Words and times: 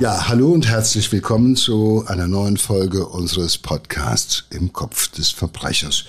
Ja, 0.00 0.28
hallo 0.28 0.52
und 0.52 0.68
herzlich 0.68 1.10
willkommen 1.10 1.56
zu 1.56 2.04
einer 2.06 2.28
neuen 2.28 2.56
Folge 2.56 3.04
unseres 3.08 3.58
Podcasts 3.58 4.44
im 4.50 4.72
Kopf 4.72 5.08
des 5.08 5.32
Verbrechers. 5.32 6.04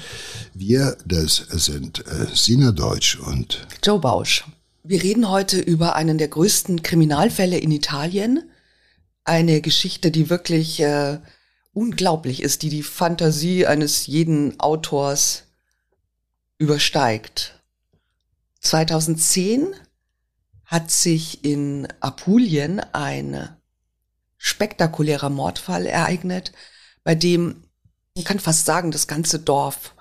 Wir, 0.54 0.96
das 1.06 1.38
sind 1.38 2.06
äh, 2.06 2.28
Sina 2.32 2.72
Deutsch 2.72 3.18
und 3.18 3.66
Joe 3.82 3.98
Bausch. 3.98 4.46
Wir 4.84 5.02
reden 5.02 5.28
heute 5.28 5.60
über 5.60 5.96
einen 5.96 6.20
der 6.20 6.28
größten 6.28 6.84
Kriminalfälle 6.84 7.58
in 7.58 7.72
Italien. 7.72 8.48
Eine 9.24 9.60
Geschichte, 9.60 10.12
die 10.12 10.30
wirklich 10.30 10.80
äh, 10.82 11.18
unglaublich 11.74 12.44
ist, 12.44 12.62
die 12.62 12.70
die 12.70 12.84
Fantasie 12.84 13.66
eines 13.66 14.06
jeden 14.06 14.60
Autors 14.60 15.46
übersteigt. 16.60 17.60
2010 18.60 19.74
hat 20.66 20.92
sich 20.92 21.44
in 21.44 21.88
Apulien 22.02 22.82
ein 22.94 23.50
spektakulärer 24.40 25.30
Mordfall 25.30 25.86
ereignet, 25.86 26.54
bei 27.04 27.14
dem, 27.14 27.64
man 28.16 28.24
kann 28.24 28.40
fast 28.40 28.66
sagen, 28.66 28.90
das 28.90 29.08
ganze 29.08 29.38
Dorf 29.40 29.94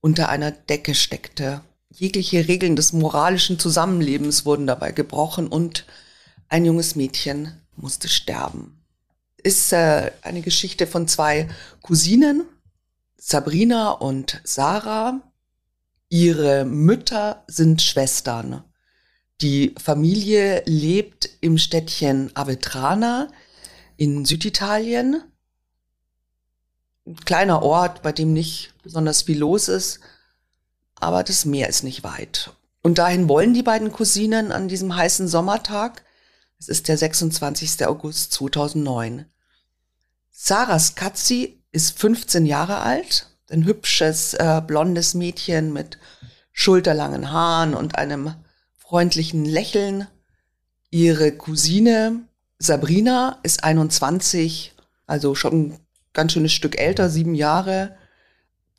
unter 0.00 0.28
einer 0.28 0.52
Decke 0.52 0.94
steckte. 0.94 1.62
Jegliche 1.88 2.46
Regeln 2.46 2.76
des 2.76 2.92
moralischen 2.92 3.58
Zusammenlebens 3.58 4.44
wurden 4.44 4.66
dabei 4.66 4.92
gebrochen 4.92 5.48
und 5.48 5.86
ein 6.48 6.64
junges 6.64 6.94
Mädchen 6.94 7.60
musste 7.74 8.08
sterben. 8.08 8.84
Ist 9.42 9.72
äh, 9.72 10.12
eine 10.22 10.42
Geschichte 10.42 10.86
von 10.86 11.08
zwei 11.08 11.48
Cousinen, 11.82 12.44
Sabrina 13.16 13.90
und 13.90 14.40
Sarah. 14.44 15.20
Ihre 16.08 16.64
Mütter 16.64 17.44
sind 17.46 17.82
Schwestern. 17.82 18.62
Die 19.40 19.74
Familie 19.82 20.62
lebt 20.66 21.28
im 21.40 21.58
Städtchen 21.58 22.30
Avetrana 22.34 23.28
in 23.96 24.24
Süditalien. 24.24 25.22
Ein 27.06 27.16
kleiner 27.24 27.62
Ort, 27.62 28.02
bei 28.02 28.12
dem 28.12 28.32
nicht 28.32 28.74
besonders 28.82 29.22
viel 29.22 29.38
los 29.38 29.68
ist, 29.68 30.00
aber 30.96 31.22
das 31.22 31.44
Meer 31.44 31.68
ist 31.68 31.84
nicht 31.84 32.02
weit. 32.02 32.52
Und 32.82 32.98
dahin 32.98 33.28
wollen 33.28 33.54
die 33.54 33.62
beiden 33.62 33.92
Cousinen 33.92 34.52
an 34.52 34.68
diesem 34.68 34.94
heißen 34.94 35.28
Sommertag. 35.28 36.04
Es 36.58 36.68
ist 36.68 36.88
der 36.88 36.96
26. 36.96 37.86
August 37.86 38.32
2009. 38.32 39.26
Sarah 40.30 40.78
Skazzi 40.78 41.62
ist 41.72 41.98
15 41.98 42.46
Jahre 42.46 42.78
alt, 42.78 43.28
ein 43.50 43.64
hübsches, 43.64 44.34
äh, 44.34 44.62
blondes 44.66 45.14
Mädchen 45.14 45.72
mit 45.72 45.98
schulterlangen 46.52 47.32
Haaren 47.32 47.74
und 47.74 47.96
einem 47.96 48.34
freundlichen 48.76 49.44
Lächeln. 49.44 50.06
Ihre 50.90 51.32
Cousine 51.32 52.25
Sabrina 52.58 53.38
ist 53.42 53.64
21, 53.64 54.74
also 55.06 55.34
schon 55.34 55.54
ein 55.54 55.80
ganz 56.12 56.32
schönes 56.32 56.52
Stück 56.52 56.78
älter, 56.78 57.10
sieben 57.10 57.34
Jahre, 57.34 57.96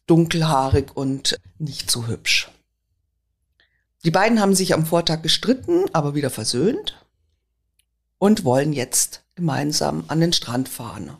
dunkelhaarig 0.08 0.96
und 0.96 1.40
nicht 1.60 1.92
so 1.92 2.08
hübsch. 2.08 2.50
Die 4.04 4.12
beiden 4.12 4.40
haben 4.40 4.56
sich 4.56 4.74
am 4.74 4.86
Vortag 4.86 5.22
gestritten, 5.22 5.86
aber 5.94 6.16
wieder 6.16 6.30
versöhnt 6.30 7.06
und 8.18 8.44
wollen 8.44 8.74
jetzt 8.74 9.24
gemeinsam 9.36 10.06
an 10.08 10.22
den 10.22 10.34
Strand 10.34 10.70
fahren. 10.70 11.16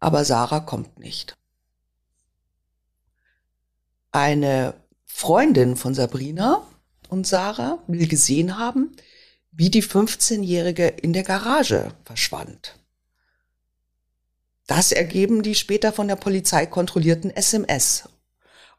Aber 0.00 0.24
Sarah 0.24 0.60
kommt 0.60 0.98
nicht. 0.98 1.36
Eine 4.10 4.74
Freundin 5.04 5.76
von 5.76 5.94
Sabrina 5.94 6.66
und 7.08 7.26
Sarah 7.26 7.78
will 7.86 8.08
gesehen 8.08 8.58
haben, 8.58 8.96
wie 9.56 9.70
die 9.70 9.82
15-Jährige 9.82 10.86
in 10.86 11.14
der 11.14 11.22
Garage 11.22 11.92
verschwand. 12.04 12.76
Das 14.66 14.92
ergeben 14.92 15.42
die 15.42 15.54
später 15.54 15.92
von 15.92 16.08
der 16.08 16.16
Polizei 16.16 16.66
kontrollierten 16.66 17.30
SMS. 17.30 18.08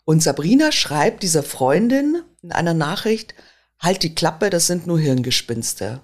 Und 0.05 0.21
Sabrina 0.21 0.71
schreibt 0.71 1.23
dieser 1.23 1.43
Freundin 1.43 2.21
in 2.43 2.51
einer 2.51 2.75
Nachricht, 2.75 3.33
halt 3.79 4.03
die 4.03 4.13
Klappe, 4.13 4.49
das 4.49 4.67
sind 4.67 4.85
nur 4.85 4.99
Hirngespinste. 4.99 6.01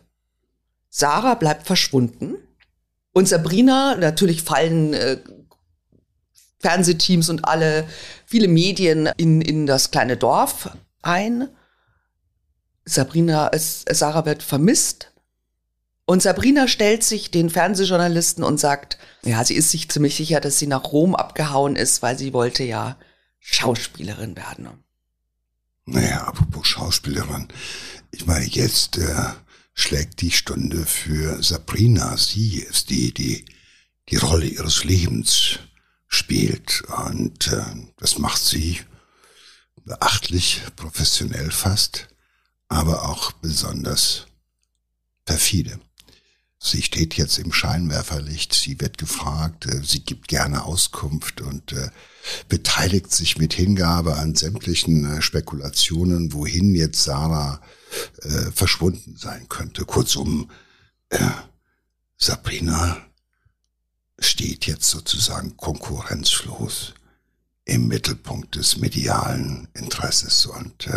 Sarah 0.89 1.35
bleibt 1.35 1.67
verschwunden. 1.67 2.35
Und 3.11 3.27
Sabrina, 3.27 3.95
natürlich 3.95 4.41
fallen 4.41 4.93
äh, 4.93 5.17
Fernsehteams 6.59 7.29
und 7.29 7.45
alle, 7.45 7.87
viele 8.25 8.47
Medien 8.47 9.09
in, 9.17 9.41
in 9.41 9.67
das 9.67 9.91
kleine 9.91 10.17
Dorf 10.17 10.75
ein. 11.01 11.49
Sabrina, 12.85 13.51
Sarah 13.55 14.25
wird 14.25 14.43
vermisst. 14.43 15.11
Und 16.05 16.21
Sabrina 16.21 16.67
stellt 16.67 17.03
sich 17.03 17.31
den 17.31 17.49
Fernsehjournalisten 17.49 18.43
und 18.43 18.59
sagt, 18.59 18.97
ja, 19.23 19.43
sie 19.45 19.55
ist 19.55 19.71
sich 19.71 19.89
ziemlich 19.89 20.15
sicher, 20.15 20.41
dass 20.41 20.59
sie 20.59 20.67
nach 20.67 20.91
Rom 20.91 21.15
abgehauen 21.15 21.77
ist, 21.77 22.01
weil 22.01 22.17
sie 22.17 22.33
wollte 22.33 22.63
ja 22.63 22.97
Schauspielerin 23.39 24.35
werden. 24.35 24.67
Naja, 25.85 26.23
apropos 26.23 26.67
Schauspielerin. 26.67 27.47
Ich 28.11 28.25
meine, 28.25 28.45
jetzt 28.45 28.97
äh, 28.97 29.31
schlägt 29.73 30.21
die 30.21 30.31
Stunde 30.31 30.85
für 30.85 31.41
Sabrina. 31.41 32.17
Sie 32.17 32.57
ist 32.57 32.89
die, 32.89 33.13
die 33.13 33.45
die 34.09 34.17
Rolle 34.17 34.45
ihres 34.45 34.83
Lebens 34.83 35.59
spielt. 36.07 36.83
Und 37.07 37.47
äh, 37.47 37.63
das 37.97 38.17
macht 38.17 38.41
sie 38.41 38.81
beachtlich, 39.85 40.61
professionell 40.75 41.51
fast 41.51 42.07
aber 42.73 43.09
auch 43.09 43.31
besonders 43.31 44.25
perfide. 45.25 45.79
Sie 46.65 46.81
steht 46.81 47.15
jetzt 47.15 47.39
im 47.39 47.51
Scheinwerferlicht, 47.51 48.53
sie 48.53 48.79
wird 48.79 48.97
gefragt, 48.97 49.65
äh, 49.65 49.83
sie 49.83 49.99
gibt 49.99 50.29
gerne 50.29 50.63
Auskunft 50.63 51.41
und 51.41 51.73
äh, 51.73 51.89
beteiligt 52.47 53.11
sich 53.11 53.37
mit 53.37 53.53
Hingabe 53.53 54.15
an 54.15 54.33
sämtlichen 54.33 55.17
äh, 55.17 55.21
Spekulationen, 55.21 56.31
wohin 56.31 56.73
jetzt 56.73 57.03
Sarah 57.03 57.61
verschwunden 58.55 59.17
sein 59.17 59.47
könnte. 59.49 59.85
Kurzum, 59.85 60.49
Sabrina 62.17 62.97
steht 64.17 64.65
jetzt 64.65 64.89
sozusagen 64.89 65.57
konkurrenzlos 65.57 66.95
im 67.65 67.87
Mittelpunkt 67.87 68.55
des 68.55 68.77
medialen 68.77 69.67
Interesses 69.75 70.47
und 70.47 70.89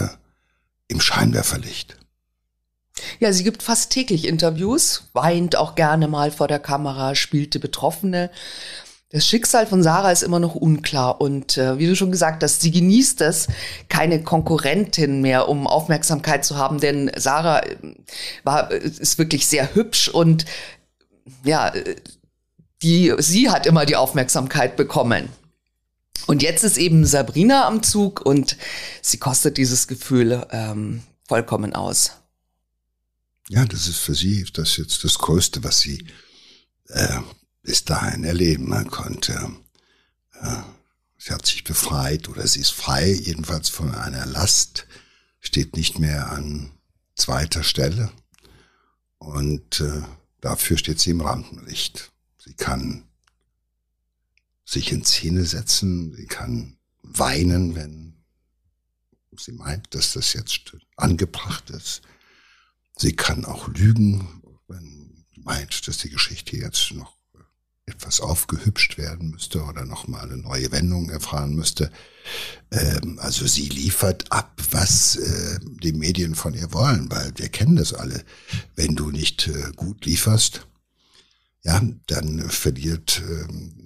im 0.89 1.01
Scheinwerferlicht. 1.01 1.97
Ja, 3.21 3.33
sie 3.33 3.45
gibt 3.45 3.63
fast 3.63 3.91
täglich 3.91 4.27
Interviews, 4.27 5.09
weint 5.13 5.57
auch 5.57 5.75
gerne 5.75 6.09
mal 6.09 6.31
vor 6.31 6.49
der 6.49 6.59
Kamera, 6.59 7.15
spielte 7.15 7.59
Betroffene. 7.59 8.31
Das 9.11 9.27
Schicksal 9.27 9.67
von 9.67 9.83
Sarah 9.83 10.11
ist 10.11 10.23
immer 10.23 10.41
noch 10.41 10.55
unklar 10.55 11.21
und 11.21 11.59
äh, 11.59 11.79
wie 11.79 11.87
du 11.87 11.95
schon 11.95 12.11
gesagt 12.11 12.43
hast, 12.43 12.61
sie 12.61 12.73
genießt 12.73 13.21
es, 13.21 13.47
keine 13.89 14.23
Konkurrentin 14.23 15.21
mehr, 15.21 15.49
um 15.49 15.67
Aufmerksamkeit 15.67 16.45
zu 16.45 16.57
haben, 16.57 16.81
denn 16.81 17.11
Sarah 17.17 17.61
äh, 17.61 17.77
war 18.43 18.71
ist 18.71 19.19
wirklich 19.19 19.47
sehr 19.47 19.75
hübsch 19.75 20.09
und 20.09 20.45
ja, 21.45 21.73
die 22.83 23.15
sie 23.19 23.51
hat 23.51 23.67
immer 23.67 23.87
die 23.87 23.97
Aufmerksamkeit 23.97 24.77
bekommen. 24.77 25.29
Und 26.27 26.43
jetzt 26.43 26.65
ist 26.65 26.79
eben 26.79 27.05
Sabrina 27.05 27.67
am 27.67 27.83
Zug 27.83 28.21
und 28.21 28.57
sie 29.03 29.19
kostet 29.19 29.59
dieses 29.59 29.87
Gefühl 29.87 30.47
ähm, 30.51 31.03
vollkommen 31.29 31.75
aus. 31.75 32.13
Ja, 33.49 33.65
das 33.65 33.87
ist 33.87 33.99
für 33.99 34.15
sie 34.15 34.45
das 34.53 34.77
jetzt 34.77 35.05
das 35.05 35.19
Größte, 35.19 35.63
was 35.63 35.81
sie 35.81 36.07
äh, 36.89 37.21
bis 37.63 37.85
dahin 37.85 38.25
erleben 38.25 38.89
konnte. 38.89 39.51
Äh, 40.41 40.57
sie 41.19 41.33
hat 41.33 41.47
sich 41.47 41.63
befreit 41.63 42.29
oder 42.29 42.47
sie 42.47 42.61
ist 42.61 42.73
frei, 42.73 43.13
jedenfalls 43.13 43.69
von 43.69 43.95
einer 43.95 44.27
Last, 44.27 44.87
steht 45.41 45.77
nicht 45.77 45.99
mehr 45.99 46.33
an 46.33 46.73
zweiter 47.15 47.63
Stelle 47.63 48.11
und 49.19 49.81
äh, 49.81 50.03
dafür 50.41 50.77
steht 50.77 51.01
sie 51.01 51.11
im 51.11 51.21
Rampenlicht. 51.21 52.11
Sie 52.39 52.55
kann 52.55 53.05
sich 54.67 54.93
in 54.93 55.05
Szene 55.05 55.45
setzen, 55.45 56.13
sie 56.15 56.27
kann 56.27 56.77
weinen, 57.03 57.75
wenn 57.77 58.15
sie 59.39 59.53
meint, 59.53 59.95
dass 59.95 60.13
das 60.13 60.33
jetzt 60.33 60.77
angebracht 60.97 61.71
ist. 61.71 62.03
Sie 62.97 63.15
kann 63.15 63.45
auch 63.45 63.69
lügen, 63.69 64.43
wenn 64.67 65.25
sie 65.33 65.41
meint, 65.43 65.87
dass 65.87 65.99
die 65.99 66.11
Geschichte 66.11 66.57
jetzt 66.57 66.93
noch 66.93 67.17
etwas 67.85 68.21
aufgehübscht 68.21 68.99
werden 68.99 69.31
müsste 69.31 69.63
oder 69.63 69.85
noch 69.85 70.09
mal 70.09 70.23
eine 70.23 70.37
neue 70.37 70.73
Wendung 70.73 71.09
erfahren 71.09 71.55
müsste. 71.55 71.93
Ähm, 72.73 73.21
also 73.21 73.47
sie 73.47 73.69
liefert 73.69 74.33
ab, 74.33 74.61
was 74.73 75.15
äh, 75.15 75.61
die 75.63 75.93
Medien 75.93 76.35
von 76.35 76.55
ihr 76.55 76.73
wollen, 76.73 77.09
weil 77.13 77.33
wir 77.37 77.49
kennen 77.49 77.77
das 77.77 77.95
alle. 77.95 78.25
Wenn 78.75 78.97
du 78.97 79.13
nicht 79.13 79.47
äh, 79.47 79.71
gut 79.77 80.05
lieferst, 80.05 80.67
ja, 81.63 81.81
dann 82.09 82.51
verliert 82.51 83.23
ähm, 83.29 83.86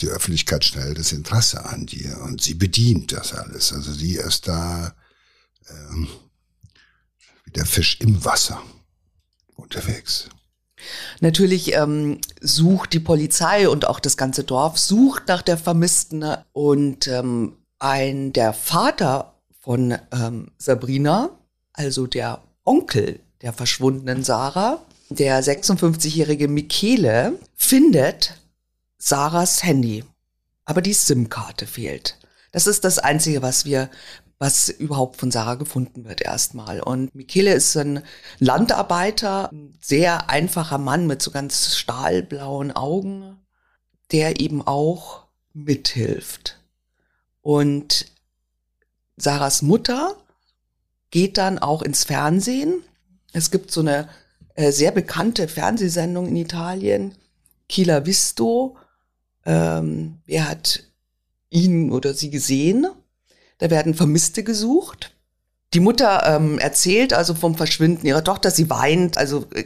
die 0.00 0.08
Öffentlichkeit 0.08 0.64
schnell 0.64 0.94
das 0.94 1.12
Interesse 1.12 1.64
an 1.64 1.86
dir 1.86 2.18
und 2.22 2.40
sie 2.40 2.54
bedient 2.54 3.12
das 3.12 3.32
alles. 3.34 3.72
Also 3.72 3.92
sie 3.92 4.16
ist 4.16 4.48
da 4.48 4.94
ähm, 5.68 6.08
wie 7.44 7.50
der 7.52 7.66
Fisch 7.66 7.98
im 8.00 8.24
Wasser 8.24 8.62
unterwegs. 9.56 10.28
Natürlich 11.20 11.74
ähm, 11.74 12.20
sucht 12.40 12.92
die 12.92 13.00
Polizei 13.00 13.68
und 13.68 13.86
auch 13.86 13.98
das 13.98 14.16
ganze 14.16 14.44
Dorf 14.44 14.78
sucht 14.78 15.24
nach 15.26 15.42
der 15.42 15.58
Vermissten 15.58 16.24
und 16.52 17.08
ähm, 17.08 17.56
ein 17.80 18.32
der 18.32 18.52
Vater 18.52 19.34
von 19.60 19.98
ähm, 20.12 20.52
Sabrina, 20.56 21.30
also 21.72 22.06
der 22.06 22.42
Onkel 22.64 23.20
der 23.42 23.52
verschwundenen 23.52 24.24
Sarah, 24.24 24.84
der 25.10 25.42
56-jährige 25.42 26.48
Michele, 26.48 27.38
findet 27.54 28.34
Sarahs 28.98 29.62
Handy, 29.62 30.04
aber 30.64 30.82
die 30.82 30.92
SIM-Karte 30.92 31.66
fehlt. 31.66 32.18
Das 32.52 32.66
ist 32.66 32.84
das 32.84 32.98
Einzige, 32.98 33.42
was 33.42 33.64
wir 33.64 33.90
was 34.38 34.68
überhaupt 34.68 35.16
von 35.16 35.30
Sarah 35.30 35.56
gefunden 35.56 36.04
wird 36.04 36.20
erstmal. 36.20 36.80
Und 36.80 37.14
Michele 37.14 37.54
ist 37.54 37.76
ein 37.76 38.02
Landarbeiter, 38.38 39.50
ein 39.50 39.76
sehr 39.80 40.30
einfacher 40.30 40.78
Mann 40.78 41.06
mit 41.06 41.20
so 41.22 41.30
ganz 41.32 41.76
stahlblauen 41.76 42.72
Augen, 42.72 43.36
der 44.12 44.40
eben 44.40 44.64
auch 44.64 45.26
mithilft. 45.52 46.60
Und 47.42 48.06
Sarahs 49.16 49.62
Mutter 49.62 50.16
geht 51.10 51.36
dann 51.36 51.58
auch 51.58 51.82
ins 51.82 52.04
Fernsehen. 52.04 52.82
Es 53.32 53.50
gibt 53.50 53.72
so 53.72 53.80
eine 53.80 54.08
äh, 54.54 54.70
sehr 54.70 54.92
bekannte 54.92 55.48
Fernsehsendung 55.48 56.28
in 56.28 56.36
Italien, 56.36 57.14
Kila 57.68 58.06
Visto. 58.06 58.76
Ähm, 59.48 60.18
wer 60.26 60.46
hat 60.46 60.84
ihn 61.48 61.90
oder 61.90 62.12
sie 62.12 62.28
gesehen? 62.28 62.86
Da 63.56 63.70
werden 63.70 63.94
Vermisste 63.94 64.44
gesucht. 64.44 65.14
Die 65.72 65.80
Mutter 65.80 66.22
ähm, 66.26 66.58
erzählt 66.58 67.14
also 67.14 67.34
vom 67.34 67.54
Verschwinden 67.54 68.06
ihrer 68.06 68.22
Tochter. 68.22 68.50
Sie 68.50 68.68
weint. 68.68 69.16
Also 69.16 69.46
äh, 69.54 69.64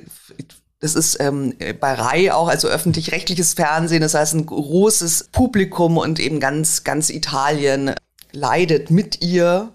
das 0.78 0.94
ist 0.94 1.18
ähm, 1.20 1.54
bei 1.80 1.94
Rai 1.94 2.32
auch, 2.32 2.48
also 2.48 2.68
öffentlich-rechtliches 2.68 3.54
Fernsehen. 3.54 4.02
Das 4.02 4.14
heißt, 4.14 4.34
ein 4.34 4.46
großes 4.46 5.28
Publikum 5.32 5.96
und 5.98 6.20
eben 6.20 6.38
ganz, 6.38 6.84
ganz 6.84 7.10
Italien 7.10 7.94
leidet 8.30 8.90
mit 8.90 9.20
ihr. 9.20 9.72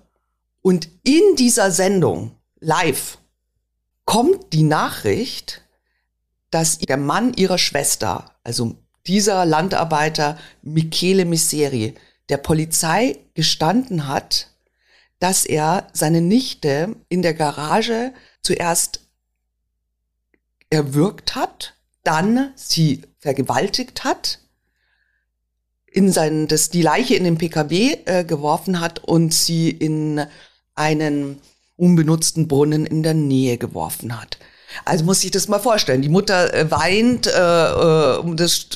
Und 0.62 0.90
in 1.04 1.36
dieser 1.38 1.72
Sendung 1.72 2.32
live 2.60 3.18
kommt 4.06 4.54
die 4.54 4.64
Nachricht, 4.64 5.64
dass 6.50 6.78
der 6.78 6.98
Mann 6.98 7.34
ihrer 7.34 7.58
Schwester, 7.58 8.32
also 8.44 8.76
dieser 9.08 9.46
Landarbeiter 9.46 10.38
Michele 10.62 11.26
Miseri, 11.26 11.96
der 12.30 12.38
Polizei 12.38 13.20
gestanden 13.34 14.08
hat, 14.08 14.52
dass 15.20 15.46
er 15.46 15.88
seine 15.94 16.22
Nichte 16.22 16.96
in 17.10 17.22
der 17.22 17.34
Garage 17.34 18.14
zuerst 18.42 19.02
erwürgt 20.70 21.36
hat, 21.36 21.76
dann 22.04 22.52
sie 22.56 23.02
vergewaltigt 23.20 24.04
hat, 24.04 24.40
in 25.86 26.12
seinen, 26.12 26.48
das, 26.48 26.70
die 26.70 26.82
Leiche 26.82 27.16
in 27.16 27.24
den 27.24 27.38
PKW 27.38 27.98
äh, 28.06 28.24
geworfen 28.24 28.80
hat 28.80 29.04
und 29.04 29.34
sie 29.34 29.70
in 29.70 30.26
einen 30.76 31.42
unbenutzten 31.76 32.48
Brunnen 32.48 32.86
in 32.86 33.04
der 33.04 33.14
Nähe 33.14 33.58
geworfen 33.58 34.20
hat. 34.20 34.38
Also 34.86 35.04
muss 35.06 35.24
ich 35.24 35.32
das 35.32 35.48
mal 35.48 35.60
vorstellen. 35.60 36.02
Die 36.02 36.10
Mutter 36.10 36.54
äh, 36.54 36.70
weint, 36.70 37.28
äh, 37.28 37.32
äh, 37.32 38.36
das 38.36 38.68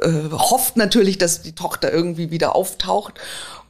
äh, 0.00 0.30
hofft 0.30 0.76
natürlich, 0.76 1.18
dass 1.18 1.42
die 1.42 1.54
Tochter 1.54 1.92
irgendwie 1.92 2.30
wieder 2.30 2.54
auftaucht. 2.54 3.14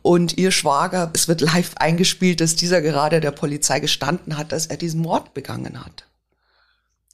Und 0.03 0.39
ihr 0.39 0.53
Schwager, 0.53 1.11
es 1.15 1.27
wird 1.27 1.41
live 1.41 1.73
eingespielt, 1.77 2.41
dass 2.41 2.55
dieser 2.55 2.81
gerade 2.81 3.21
der 3.21 3.33
Polizei 3.33 3.81
gestanden 3.81 4.39
hat, 4.39 4.53
dass 4.53 4.67
er 4.67 4.77
diesen 4.77 5.01
Mord 5.01 5.35
begangen 5.35 5.85
hat. 5.85 6.05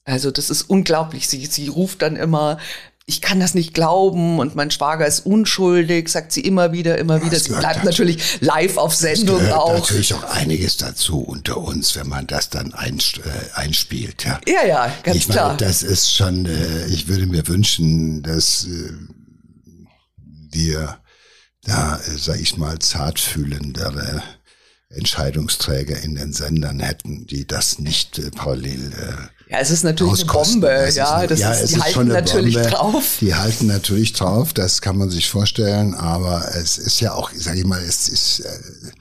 Also 0.05 0.31
das 0.31 0.51
ist 0.51 0.63
unglaublich. 0.63 1.29
Sie, 1.29 1.47
sie 1.47 1.69
ruft 1.69 2.03
dann 2.03 2.17
immer, 2.17 2.59
ich 3.07 3.21
kann 3.21 3.41
das 3.41 3.55
nicht 3.55 3.75
glauben 3.75 4.39
und 4.39 4.55
mein 4.55 4.71
Schwager 4.71 5.07
ist 5.07 5.27
unschuldig, 5.27 6.09
sagt 6.09 6.31
sie 6.33 6.43
immer 6.43 6.73
wieder, 6.73 6.99
immer 6.99 7.19
ja, 7.19 7.25
wieder. 7.25 7.39
Sie 7.39 7.53
bleibt 7.53 7.85
natürlich 7.85 8.41
live 8.41 8.77
auf 8.77 8.95
Sendung 8.95 9.41
es 9.41 9.53
auch. 9.53 9.75
natürlich 9.75 10.15
auch 10.15 10.23
einiges 10.25 10.77
dazu 10.77 11.19
unter 11.19 11.59
uns, 11.59 11.97
wenn 11.97 12.09
man 12.09 12.27
das 12.29 12.49
dann 12.49 12.73
äh, 12.73 13.55
einspielt. 13.55 14.25
Ja, 14.25 14.41
ja, 14.47 14.67
ja 14.67 14.95
ganz 15.03 15.17
ich 15.17 15.29
klar. 15.29 15.49
Meine, 15.49 15.59
das 15.59 15.83
ist 15.83 16.15
schon, 16.15 16.47
äh, 16.47 16.87
ich 16.87 17.09
würde 17.09 17.27
mir 17.27 17.47
wünschen, 17.49 18.23
dass 18.23 18.67
äh, 18.67 18.93
wir 20.53 20.99
da, 21.65 21.99
sag 22.17 22.41
ich 22.41 22.57
mal, 22.57 22.79
zartfühlendere 22.79 24.23
Entscheidungsträger 24.91 26.01
in 26.03 26.15
den 26.15 26.33
Sendern 26.33 26.81
hätten, 26.81 27.27
die 27.27 27.47
das 27.47 27.79
nicht 27.79 28.21
parallel 28.37 28.93
ja, 29.53 29.59
es 29.61 29.71
ist 29.71 29.85
natürlich 29.85 30.23
eine 30.23 30.33
Bombe, 30.33 30.91
ja. 30.95 31.27
Das 31.27 31.39
ja, 31.39 31.53
ist, 31.53 31.75
die 31.75 31.81
halten 31.81 32.09
natürlich 32.09 32.55
Bombe. 32.55 32.71
drauf. 32.71 33.19
Die 33.21 33.35
halten 33.35 33.67
natürlich 33.67 34.15
drauf, 34.15 34.53
das 34.53 34.81
kann 34.81 34.97
man 34.97 35.11
sich 35.11 35.29
vorstellen, 35.29 35.95
aber 35.95 36.55
es 36.57 36.79
ist 36.79 37.01
ja 37.01 37.13
auch, 37.13 37.31
sage 37.37 37.59
ich 37.59 37.67
mal, 37.67 37.83
es 37.83 38.09
ist 38.09 38.41
äh, 38.41 38.93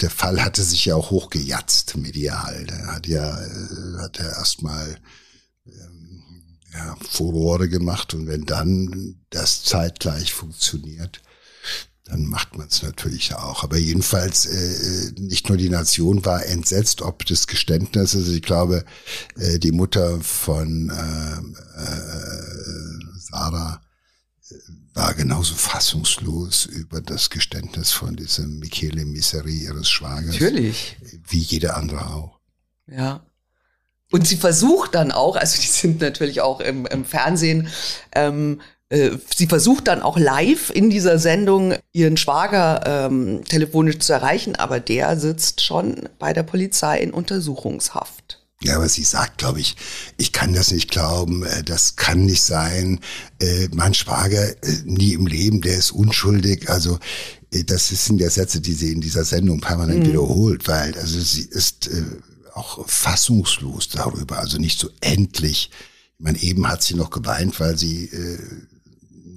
der 0.00 0.10
Fall 0.10 0.42
hatte 0.42 0.62
sich 0.62 0.86
ja 0.86 0.96
auch 0.96 1.10
hochgejatzt 1.10 1.96
medial. 1.96 2.64
Der 2.66 2.86
hat 2.86 3.06
ja, 3.06 3.38
äh, 3.38 3.98
hat 3.98 4.18
ja 4.18 4.24
erstmal 4.24 4.98
ähm, 5.66 6.22
ja, 6.72 6.96
Furore 7.08 7.68
gemacht 7.68 8.14
und 8.14 8.26
wenn 8.26 8.44
dann 8.44 9.20
das 9.30 9.62
zeitgleich 9.62 10.32
funktioniert, 10.32 11.20
dann 12.06 12.24
macht 12.26 12.56
man 12.56 12.68
es 12.68 12.82
natürlich 12.82 13.34
auch. 13.34 13.64
Aber 13.64 13.76
jedenfalls 13.76 14.46
äh, 14.46 15.12
nicht 15.18 15.48
nur 15.48 15.58
die 15.58 15.68
Nation 15.68 16.24
war 16.24 16.46
entsetzt 16.46 17.02
ob 17.02 17.24
des 17.26 17.46
Geständnisses. 17.48 18.28
Ich 18.28 18.42
glaube, 18.42 18.84
äh, 19.36 19.58
die 19.58 19.72
Mutter 19.72 20.20
von 20.20 20.90
äh, 20.90 21.80
äh, 21.80 22.40
Sarah 23.18 23.80
äh, 24.48 24.54
war 24.94 25.14
genauso 25.14 25.54
fassungslos 25.56 26.66
über 26.66 27.00
das 27.00 27.28
Geständnis 27.28 27.90
von 27.90 28.14
diesem 28.14 28.60
Michele 28.60 29.04
Miseri 29.04 29.64
ihres 29.64 29.90
Schwagers. 29.90 30.40
Natürlich. 30.40 30.96
Wie 31.28 31.40
jeder 31.40 31.76
andere 31.76 32.06
auch. 32.06 32.38
Ja. 32.86 33.26
Und 34.12 34.28
sie 34.28 34.36
versucht 34.36 34.94
dann 34.94 35.10
auch, 35.10 35.34
also 35.34 35.60
die 35.60 35.66
sind 35.66 36.00
natürlich 36.00 36.40
auch 36.40 36.60
im, 36.60 36.86
im 36.86 37.04
Fernsehen, 37.04 37.68
ähm, 38.12 38.60
äh, 38.60 38.75
sie 38.88 39.46
versucht 39.48 39.88
dann 39.88 40.00
auch 40.00 40.16
live 40.16 40.70
in 40.70 40.90
dieser 40.90 41.18
Sendung 41.18 41.74
ihren 41.92 42.16
Schwager 42.16 42.82
ähm, 42.86 43.44
telefonisch 43.44 43.98
zu 43.98 44.12
erreichen, 44.12 44.54
aber 44.54 44.78
der 44.78 45.18
sitzt 45.18 45.60
schon 45.60 46.08
bei 46.20 46.32
der 46.32 46.44
Polizei 46.44 47.00
in 47.00 47.12
Untersuchungshaft. 47.12 48.40
Ja, 48.62 48.76
aber 48.76 48.88
sie 48.88 49.04
sagt, 49.04 49.38
glaube 49.38 49.60
ich, 49.60 49.76
ich 50.16 50.32
kann 50.32 50.54
das 50.54 50.70
nicht 50.70 50.90
glauben, 50.90 51.44
äh, 51.44 51.62
das 51.62 51.96
kann 51.96 52.24
nicht 52.24 52.42
sein. 52.42 53.00
Äh, 53.40 53.68
mein 53.72 53.92
Schwager 53.92 54.54
nie 54.84 55.14
im 55.14 55.26
Leben, 55.26 55.60
der 55.60 55.76
ist 55.76 55.90
unschuldig. 55.90 56.70
Also 56.70 56.98
das 57.50 57.88
sind 57.88 58.20
ja 58.20 58.30
Sätze, 58.30 58.60
die 58.60 58.72
sie 58.72 58.92
in 58.92 59.00
dieser 59.00 59.24
Sendung 59.24 59.60
permanent 59.60 60.04
mhm. 60.04 60.08
wiederholt, 60.08 60.68
weil 60.68 60.96
also 60.98 61.20
sie 61.20 61.42
ist 61.42 61.88
auch 62.54 62.86
fassungslos 62.88 63.88
darüber, 63.88 64.38
also 64.38 64.58
nicht 64.58 64.78
so 64.78 64.90
endlich. 65.00 65.70
Ich 66.18 66.24
meine, 66.24 66.38
eben 66.40 66.66
hat 66.68 66.82
sie 66.82 66.94
noch 66.94 67.10
geweint, 67.10 67.58
weil 67.60 67.78
sie 67.78 68.10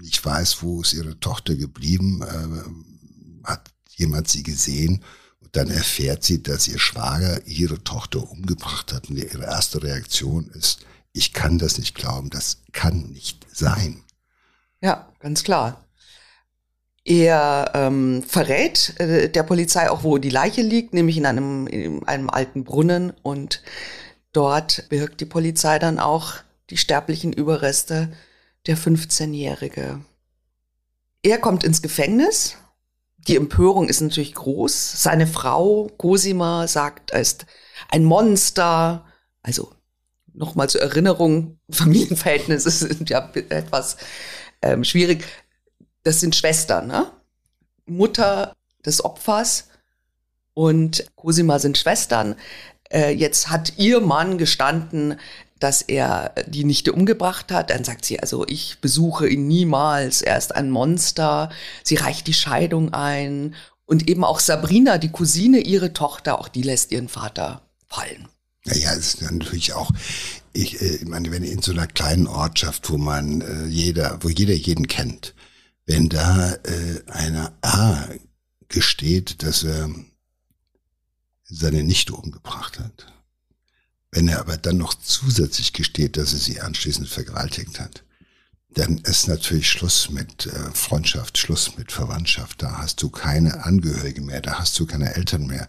ich 0.09 0.25
weiß, 0.25 0.63
wo 0.63 0.81
ist 0.81 0.93
ihre 0.93 1.19
Tochter 1.19 1.55
geblieben, 1.55 2.21
äh, 2.21 3.47
hat 3.47 3.69
jemand 3.95 4.27
sie 4.27 4.43
gesehen 4.43 5.03
und 5.39 5.55
dann 5.55 5.69
erfährt 5.69 6.23
sie, 6.23 6.41
dass 6.41 6.67
ihr 6.67 6.79
Schwager 6.79 7.45
ihre 7.45 7.83
Tochter 7.83 8.29
umgebracht 8.29 8.91
hat 8.91 9.09
und 9.09 9.17
ihre 9.17 9.43
erste 9.43 9.83
Reaktion 9.83 10.49
ist, 10.49 10.85
ich 11.13 11.33
kann 11.33 11.57
das 11.57 11.77
nicht 11.77 11.95
glauben, 11.95 12.29
das 12.29 12.61
kann 12.71 13.11
nicht 13.11 13.45
sein. 13.53 14.03
Ja, 14.81 15.11
ganz 15.19 15.43
klar. 15.43 15.85
Er 17.03 17.71
ähm, 17.73 18.23
verrät 18.23 18.99
äh, 18.99 19.29
der 19.29 19.43
Polizei 19.43 19.89
auch, 19.89 20.03
wo 20.03 20.17
die 20.17 20.29
Leiche 20.29 20.61
liegt, 20.61 20.93
nämlich 20.93 21.17
in 21.17 21.25
einem, 21.25 21.67
in 21.67 22.07
einem 22.07 22.29
alten 22.29 22.63
Brunnen. 22.63 23.11
Und 23.23 23.63
dort 24.31 24.87
birgt 24.89 25.19
die 25.19 25.25
Polizei 25.25 25.79
dann 25.79 25.99
auch 25.99 26.35
die 26.69 26.77
sterblichen 26.77 27.33
Überreste 27.33 28.11
der 28.67 28.77
15-Jährige. 28.77 30.01
Er 31.23 31.37
kommt 31.37 31.63
ins 31.63 31.81
Gefängnis. 31.81 32.55
Die 33.27 33.35
Empörung 33.35 33.89
ist 33.89 34.01
natürlich 34.01 34.33
groß. 34.33 35.01
Seine 35.01 35.27
Frau 35.27 35.89
Cosima 35.97 36.67
sagt, 36.67 37.11
er 37.11 37.21
ist 37.21 37.45
ein 37.89 38.03
Monster. 38.03 39.05
Also 39.41 39.71
nochmal 40.33 40.69
zur 40.69 40.81
Erinnerung, 40.81 41.59
Familienverhältnisse 41.71 42.69
sind 42.71 43.09
ja 43.09 43.29
etwas 43.49 43.97
ähm, 44.61 44.83
schwierig. 44.83 45.25
Das 46.03 46.19
sind 46.19 46.35
Schwestern, 46.35 46.87
ne? 46.87 47.11
Mutter 47.85 48.55
des 48.85 49.03
Opfers 49.03 49.67
und 50.53 51.05
Cosima 51.15 51.59
sind 51.59 51.77
Schwestern. 51.77 52.35
Äh, 52.89 53.11
jetzt 53.11 53.49
hat 53.49 53.77
ihr 53.77 53.99
Mann 53.99 54.37
gestanden, 54.37 55.19
dass 55.59 55.81
er 55.81 56.33
die 56.47 56.63
Nichte 56.63 56.93
umgebracht 56.93 57.51
hat. 57.51 57.69
Dann 57.69 57.83
sagt 57.83 58.05
sie, 58.05 58.19
also 58.19 58.45
ich 58.47 58.77
besuche 58.81 59.27
ihn 59.27 59.47
niemals, 59.47 60.21
er 60.21 60.37
ist 60.37 60.55
ein 60.55 60.69
Monster. 60.69 61.49
Sie 61.83 61.95
reicht 61.95 62.27
die 62.27 62.33
Scheidung 62.33 62.93
ein. 62.93 63.55
Und 63.85 64.07
eben 64.07 64.23
auch 64.23 64.39
Sabrina, 64.39 64.97
die 64.97 65.11
Cousine, 65.11 65.59
ihre 65.59 65.93
Tochter, 65.93 66.39
auch 66.39 66.47
die 66.47 66.61
lässt 66.61 66.91
ihren 66.91 67.09
Vater 67.09 67.61
fallen. 67.87 68.27
Naja, 68.65 68.91
es 68.91 69.15
ist 69.15 69.21
natürlich 69.21 69.73
auch 69.73 69.91
ich, 70.53 70.81
äh, 70.81 70.95
ich 70.97 71.05
meine, 71.07 71.31
wenn 71.31 71.43
in 71.43 71.61
so 71.61 71.71
einer 71.71 71.87
kleinen 71.87 72.27
Ortschaft, 72.27 72.89
wo 72.89 72.97
man 72.97 73.41
äh, 73.41 73.65
jeder, 73.65 74.19
wo 74.21 74.29
jeder 74.29 74.53
jeden 74.53 74.87
kennt, 74.87 75.33
wenn 75.85 76.09
da 76.09 76.53
äh, 76.53 77.03
einer 77.07 77.53
A 77.61 78.07
gesteht, 78.67 79.43
dass 79.43 79.63
er 79.63 79.89
seine 81.45 81.83
Nichte 81.83 82.13
umgebracht 82.13 82.79
hat, 82.79 83.13
wenn 84.11 84.27
er 84.27 84.39
aber 84.39 84.57
dann 84.57 84.77
noch 84.77 84.93
zusätzlich 84.93 85.73
gesteht, 85.73 86.17
dass 86.17 86.33
er 86.33 86.39
sie 86.39 86.61
anschließend 86.61 87.07
vergewaltigt 87.07 87.79
hat, 87.79 88.03
dann 88.73 88.99
ist 88.99 89.27
natürlich 89.27 89.69
Schluss 89.69 90.09
mit 90.09 90.45
äh, 90.45 90.71
Freundschaft, 90.73 91.37
Schluss 91.37 91.77
mit 91.77 91.91
Verwandtschaft. 91.91 92.61
Da 92.61 92.77
hast 92.77 93.01
du 93.01 93.09
keine 93.09 93.65
Angehörige 93.65 94.21
mehr, 94.21 94.41
da 94.41 94.59
hast 94.59 94.79
du 94.79 94.85
keine 94.85 95.15
Eltern 95.15 95.47
mehr. 95.47 95.67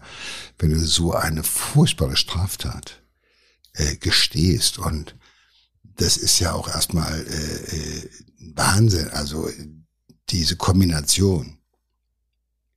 Wenn 0.59 0.71
du 0.71 0.79
so 0.79 1.13
eine 1.13 1.43
furchtbare 1.43 2.15
Straftat 2.15 3.01
äh, 3.73 3.95
gestehst 3.95 4.77
und 4.77 5.15
das 5.83 6.17
ist 6.17 6.39
ja 6.39 6.53
auch 6.53 6.67
erstmal 6.67 7.25
äh, 7.25 7.75
äh, 7.75 8.09
Wahnsinn, 8.55 9.09
also 9.09 9.49
diese 10.29 10.55
Kombination. 10.55 11.57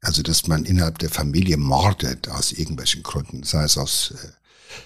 Also, 0.00 0.23
dass 0.23 0.47
man 0.47 0.66
innerhalb 0.66 0.99
der 0.99 1.09
Familie 1.09 1.56
mordet 1.56 2.28
aus 2.28 2.52
irgendwelchen 2.52 3.02
Gründen, 3.02 3.42
sei 3.42 3.64
es 3.64 3.78
aus 3.78 4.12
äh, 4.12 4.28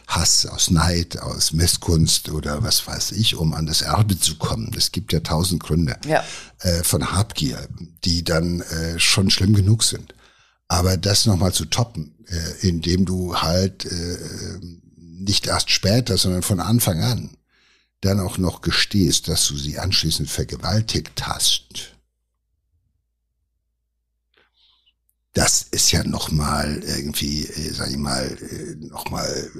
Hass, 0.07 0.47
aus 0.47 0.71
Neid, 0.71 1.19
aus 1.21 1.53
Missgunst 1.53 2.29
oder 2.29 2.63
was 2.63 2.87
weiß 2.87 3.13
ich, 3.13 3.37
um 3.37 3.55
an 3.55 3.67
das 3.67 3.83
Erbe 3.83 4.19
zu 4.19 4.37
kommen. 4.37 4.73
Es 4.77 4.93
gibt 4.93 5.13
ja 5.13 5.21
tausend 5.21 5.63
Gründe 5.63 5.97
ja. 6.07 6.25
Äh, 6.61 6.83
von 6.83 7.13
Habgier, 7.13 7.69
die 8.05 8.25
dann 8.25 8.61
äh, 8.61 8.99
schon 8.99 9.31
schlimm 9.31 9.55
genug 9.55 9.83
sind. 9.85 10.15
Aber 10.69 10.97
das 10.97 11.27
nochmal 11.27 11.53
zu 11.53 11.65
toppen, 11.65 12.15
äh, 12.27 12.67
indem 12.67 13.07
du 13.07 13.37
halt 13.37 13.87
äh, 13.87 14.59
nicht 14.97 15.47
erst 15.47 15.71
später, 15.71 16.19
sondern 16.19 16.43
von 16.43 16.61
Anfang 16.61 17.03
an 17.03 17.31
dann 18.01 18.21
auch 18.21 18.39
noch 18.39 18.61
gestehst, 18.61 19.29
dass 19.29 19.49
du 19.49 19.57
sie 19.57 19.79
anschließend 19.79 20.31
vergewaltigt 20.31 21.27
hast. 21.27 21.97
Das 25.33 25.63
ist 25.63 25.93
ja 25.93 26.05
nochmal 26.05 26.83
irgendwie, 26.85 27.47
äh, 27.47 27.73
sag 27.73 27.91
ich 27.91 27.97
mal, 27.97 28.27
äh, 28.27 28.75
nochmal 28.87 29.51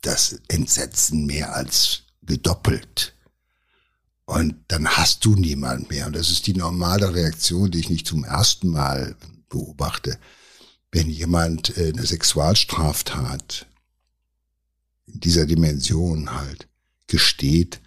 das 0.00 0.40
Entsetzen 0.48 1.26
mehr 1.26 1.54
als 1.54 2.04
gedoppelt. 2.22 3.14
Und 4.24 4.54
dann 4.68 4.88
hast 4.88 5.24
du 5.24 5.34
niemand 5.34 5.90
mehr. 5.90 6.06
Und 6.06 6.14
das 6.14 6.30
ist 6.30 6.46
die 6.46 6.54
normale 6.54 7.14
Reaktion, 7.14 7.70
die 7.70 7.80
ich 7.80 7.90
nicht 7.90 8.06
zum 8.06 8.24
ersten 8.24 8.68
Mal 8.68 9.16
beobachte. 9.48 10.18
Wenn 10.92 11.10
jemand 11.10 11.76
äh, 11.76 11.92
eine 11.92 12.06
Sexualstraftat 12.06 13.66
in 15.06 15.20
dieser 15.20 15.46
Dimension 15.46 16.32
halt 16.32 16.68
gesteht, 17.08 17.80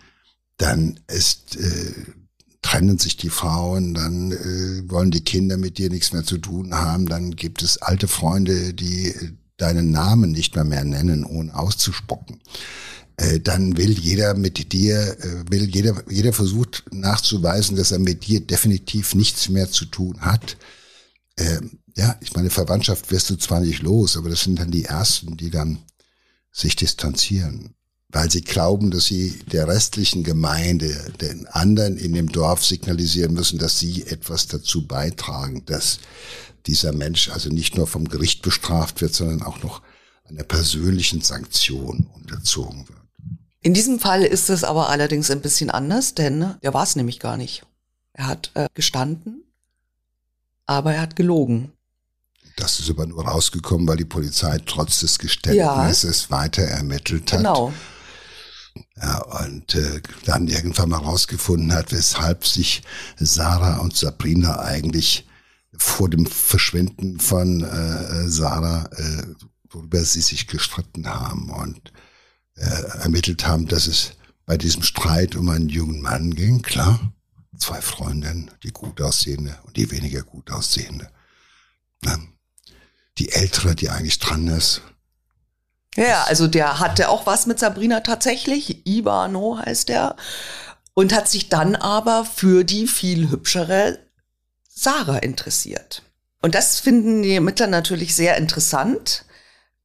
dann 0.57 0.99
ist, 1.07 1.55
äh, 1.55 1.93
trennen 2.73 2.97
sich 2.97 3.17
die 3.17 3.29
Frauen, 3.29 3.93
dann 3.93 4.31
äh, 4.31 4.89
wollen 4.89 5.11
die 5.11 5.23
Kinder 5.23 5.57
mit 5.57 5.77
dir 5.77 5.91
nichts 5.91 6.11
mehr 6.11 6.23
zu 6.23 6.39
tun 6.39 6.73
haben, 6.73 7.07
dann 7.07 7.35
gibt 7.35 7.61
es 7.61 7.77
alte 7.77 8.07
Freunde, 8.07 8.73
die 8.73 9.09
äh, 9.09 9.31
deinen 9.57 9.91
Namen 9.91 10.31
nicht 10.31 10.55
mehr 10.55 10.63
mehr 10.63 10.83
nennen, 10.83 11.23
ohne 11.23 11.55
auszuspucken. 11.55 12.41
Äh, 13.17 13.39
dann 13.41 13.77
will 13.77 13.91
jeder 13.91 14.33
mit 14.33 14.73
dir, 14.73 15.17
äh, 15.19 15.51
will 15.51 15.69
jeder, 15.69 16.03
jeder 16.09 16.33
versucht 16.33 16.85
nachzuweisen, 16.91 17.77
dass 17.77 17.91
er 17.91 17.99
mit 17.99 18.25
dir 18.25 18.39
definitiv 18.39 19.13
nichts 19.13 19.49
mehr 19.49 19.69
zu 19.69 19.85
tun 19.85 20.21
hat. 20.21 20.57
Äh, 21.35 21.61
ja, 21.95 22.15
ich 22.21 22.33
meine, 22.33 22.49
Verwandtschaft 22.49 23.11
wirst 23.11 23.29
du 23.29 23.35
zwar 23.35 23.59
nicht 23.59 23.83
los, 23.83 24.17
aber 24.17 24.29
das 24.29 24.41
sind 24.41 24.57
dann 24.57 24.71
die 24.71 24.85
Ersten, 24.85 25.37
die 25.37 25.51
dann 25.51 25.77
sich 26.51 26.75
distanzieren, 26.75 27.75
weil 28.13 28.29
sie 28.29 28.41
glauben, 28.41 28.91
dass 28.91 29.05
sie 29.05 29.39
der 29.51 29.67
restlichen 29.67 30.23
Gemeinde, 30.23 31.11
den 31.19 31.47
anderen 31.47 31.97
in 31.97 32.13
dem 32.13 32.31
Dorf 32.31 32.63
signalisieren 32.63 33.33
müssen, 33.33 33.57
dass 33.57 33.79
sie 33.79 34.03
etwas 34.03 34.47
dazu 34.47 34.87
beitragen, 34.87 35.65
dass 35.65 35.99
dieser 36.67 36.93
Mensch 36.93 37.29
also 37.29 37.49
nicht 37.49 37.75
nur 37.75 37.87
vom 37.87 38.07
Gericht 38.07 38.43
bestraft 38.43 39.01
wird, 39.01 39.15
sondern 39.15 39.41
auch 39.41 39.63
noch 39.63 39.81
einer 40.29 40.43
persönlichen 40.43 41.21
Sanktion 41.21 42.07
unterzogen 42.13 42.87
wird. 42.87 42.99
In 43.61 43.73
diesem 43.73 43.99
Fall 43.99 44.23
ist 44.23 44.49
es 44.49 44.63
aber 44.63 44.89
allerdings 44.89 45.31
ein 45.31 45.41
bisschen 45.41 45.71
anders, 45.71 46.13
denn 46.13 46.55
er 46.61 46.73
war 46.73 46.83
es 46.83 46.95
nämlich 46.95 47.19
gar 47.19 47.35
nicht. 47.35 47.65
Er 48.13 48.27
hat 48.27 48.51
äh, 48.53 48.67
gestanden, 48.75 49.43
aber 50.67 50.93
er 50.93 51.01
hat 51.01 51.15
gelogen. 51.15 51.71
Das 52.57 52.79
ist 52.79 52.91
aber 52.91 53.07
nur 53.07 53.25
rausgekommen, 53.25 53.87
weil 53.87 53.97
die 53.97 54.05
Polizei 54.05 54.59
trotz 54.63 54.99
des 54.99 55.17
Geständnisses 55.17 56.27
ja. 56.29 56.37
weiter 56.37 56.61
ermittelt 56.61 57.31
hat. 57.31 57.39
Genau. 57.39 57.73
Ja, 58.95 59.17
und 59.43 59.73
äh, 59.73 60.01
dann 60.25 60.47
irgendwann 60.47 60.89
mal 60.89 60.97
rausgefunden 60.97 61.73
hat, 61.73 61.91
weshalb 61.91 62.45
sich 62.45 62.83
Sarah 63.17 63.77
und 63.77 63.97
Sabrina 63.97 64.59
eigentlich 64.59 65.27
vor 65.77 66.09
dem 66.09 66.27
Verschwinden 66.27 67.19
von 67.19 67.61
äh, 67.61 68.27
Sarah, 68.29 68.89
äh, 68.95 69.23
worüber 69.71 70.03
sie 70.03 70.21
sich 70.21 70.47
gestritten 70.47 71.07
haben 71.07 71.49
und 71.49 71.91
äh, 72.55 72.99
ermittelt 73.01 73.47
haben, 73.47 73.67
dass 73.67 73.87
es 73.87 74.11
bei 74.45 74.57
diesem 74.57 74.83
Streit 74.83 75.35
um 75.35 75.49
einen 75.49 75.69
jungen 75.69 76.01
Mann 76.01 76.35
ging, 76.35 76.61
klar. 76.61 77.13
Zwei 77.57 77.81
Freundinnen, 77.81 78.51
die 78.63 78.71
gut 78.71 78.99
aussehende 78.99 79.57
und 79.63 79.77
die 79.77 79.89
weniger 79.91 80.23
gut 80.23 80.51
aussehende. 80.51 81.09
Ja, 82.03 82.19
die 83.19 83.31
ältere, 83.31 83.75
die 83.75 83.89
eigentlich 83.89 84.19
dran 84.19 84.47
ist. 84.47 84.81
Ja, 85.95 86.23
also 86.23 86.47
der 86.47 86.79
hatte 86.79 87.09
auch 87.09 87.25
was 87.25 87.45
mit 87.45 87.59
Sabrina 87.59 87.99
tatsächlich. 87.99 88.85
Ivano 88.87 89.59
heißt 89.63 89.89
er. 89.89 90.15
Und 90.95 91.13
hat 91.13 91.27
sich 91.27 91.49
dann 91.49 91.75
aber 91.75 92.25
für 92.25 92.63
die 92.63 92.87
viel 92.87 93.29
hübschere 93.29 93.99
Sarah 94.67 95.17
interessiert. 95.17 96.03
Und 96.41 96.55
das 96.55 96.79
finden 96.79 97.23
die 97.23 97.35
Ermittler 97.35 97.67
natürlich 97.67 98.15
sehr 98.15 98.37
interessant 98.37 99.25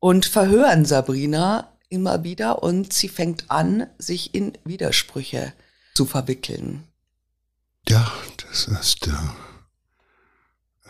und 0.00 0.27
verhören 0.27 0.85
Sabrina 0.85 1.73
immer 1.88 2.25
wieder 2.25 2.62
und 2.62 2.93
sie 2.93 3.09
fängt 3.09 3.50
an, 3.50 3.87
sich 3.99 4.35
in 4.35 4.53
Widersprüche 4.65 5.53
zu 5.95 6.05
verwickeln. 6.05 6.85
Ja, 7.88 8.12
das 8.37 8.67
ist 8.67 9.07
ja 9.07 9.35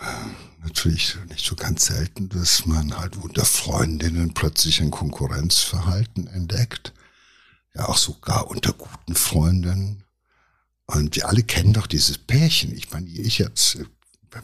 äh, 0.00 0.47
natürlich 0.62 1.16
nicht 1.28 1.44
so 1.44 1.54
ganz 1.56 1.86
selten, 1.86 2.28
dass 2.28 2.66
man 2.66 2.96
halt 2.96 3.16
unter 3.16 3.44
Freundinnen 3.44 4.34
plötzlich 4.34 4.80
ein 4.80 4.90
Konkurrenzverhalten 4.90 6.26
entdeckt. 6.26 6.92
Ja, 7.74 7.88
auch 7.88 7.98
sogar 7.98 8.48
unter 8.48 8.72
guten 8.72 9.14
Freundinnen. 9.14 10.04
Und 10.86 11.16
wir 11.16 11.28
alle 11.28 11.42
kennen 11.42 11.74
doch 11.74 11.86
dieses 11.86 12.18
Pärchen. 12.18 12.74
Ich 12.74 12.90
meine, 12.90 13.08
ich 13.08 13.38
jetzt, 13.38 13.76
äh, 13.76 13.84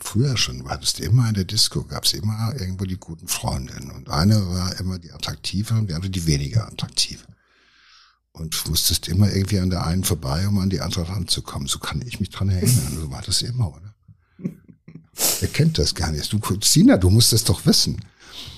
früher 0.00 0.36
schon, 0.36 0.64
war 0.64 0.78
das 0.78 0.98
immer 1.00 1.28
in 1.28 1.34
der 1.34 1.44
Disco, 1.44 1.84
gab 1.84 2.04
es 2.04 2.12
immer 2.12 2.54
irgendwo 2.58 2.84
die 2.84 2.98
guten 2.98 3.28
Freundinnen. 3.28 3.90
Und 3.90 4.08
eine 4.10 4.46
war 4.48 4.78
immer 4.78 4.98
die 4.98 5.12
attraktive 5.12 5.74
und 5.74 5.88
die 5.88 5.94
andere 5.94 6.10
die 6.10 6.26
weniger 6.26 6.66
attraktive. 6.66 7.24
Und 8.32 8.68
musstest 8.68 9.08
immer 9.08 9.32
irgendwie 9.32 9.60
an 9.60 9.70
der 9.70 9.86
einen 9.86 10.04
vorbei, 10.04 10.46
um 10.46 10.58
an 10.58 10.70
die 10.70 10.80
andere 10.80 11.08
ranzukommen. 11.08 11.68
So 11.68 11.78
kann 11.78 12.02
ich 12.06 12.20
mich 12.20 12.30
dran 12.30 12.50
erinnern. 12.50 12.92
So 12.94 13.10
war 13.10 13.22
das 13.22 13.42
immer, 13.42 13.74
oder? 13.74 13.93
Kennt 15.54 15.78
das 15.78 15.94
gar 15.94 16.10
nicht? 16.10 16.32
Du, 16.32 16.40
Sina, 16.62 16.96
du 16.96 17.10
musst 17.10 17.32
das 17.32 17.44
doch 17.44 17.64
wissen. 17.64 18.04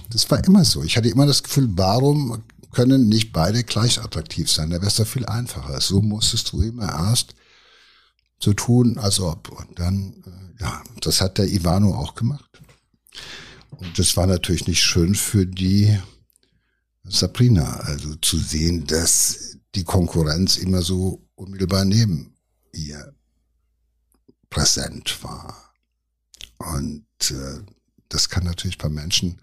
Das 0.09 0.31
war 0.31 0.43
immer 0.43 0.65
so. 0.65 0.83
Ich 0.83 0.97
hatte 0.97 1.11
immer 1.11 1.27
das 1.27 1.43
Gefühl, 1.43 1.69
warum 1.73 2.43
können 2.73 3.09
nicht 3.09 3.35
beide 3.35 3.65
gleich 3.65 4.01
attraktiv 4.03 4.51
sein? 4.51 4.71
Da 4.71 4.77
wäre 4.77 4.87
es 4.87 4.97
doch 4.97 5.07
viel 5.07 5.27
einfacher. 5.27 5.79
So 5.83 6.01
musstest 6.01 6.53
du 6.53 6.63
immer 6.63 6.89
erst 6.89 7.35
so 8.39 8.55
tun, 8.55 8.97
als 8.97 9.21
ob. 9.21 9.51
Und 9.51 9.79
dann, 9.79 10.25
äh, 10.25 10.63
ja, 10.63 10.83
das 11.03 11.21
hat 11.21 11.37
der 11.37 11.53
Ivano 11.53 11.95
auch 11.95 12.15
gemacht. 12.15 12.63
Und 13.73 13.99
das 13.99 14.17
war 14.17 14.27
natürlich 14.27 14.67
nicht 14.67 14.83
schön 14.83 15.15
für 15.15 15.47
die 15.47 15.99
Sabrina, 17.05 17.77
also 17.81 18.15
zu 18.17 18.39
sehen, 18.39 18.87
dass 18.87 19.59
die 19.75 19.85
Konkurrenz 19.85 20.57
immer 20.57 20.81
so 20.81 21.29
unmittelbar 21.35 21.85
neben 21.85 22.35
ihr 22.73 23.15
präsent 24.49 25.23
war. 25.23 25.66
Und 26.59 27.07
äh, 27.31 27.61
das 28.09 28.29
kann 28.29 28.45
natürlich 28.45 28.79
bei 28.79 28.89
Menschen 28.89 29.41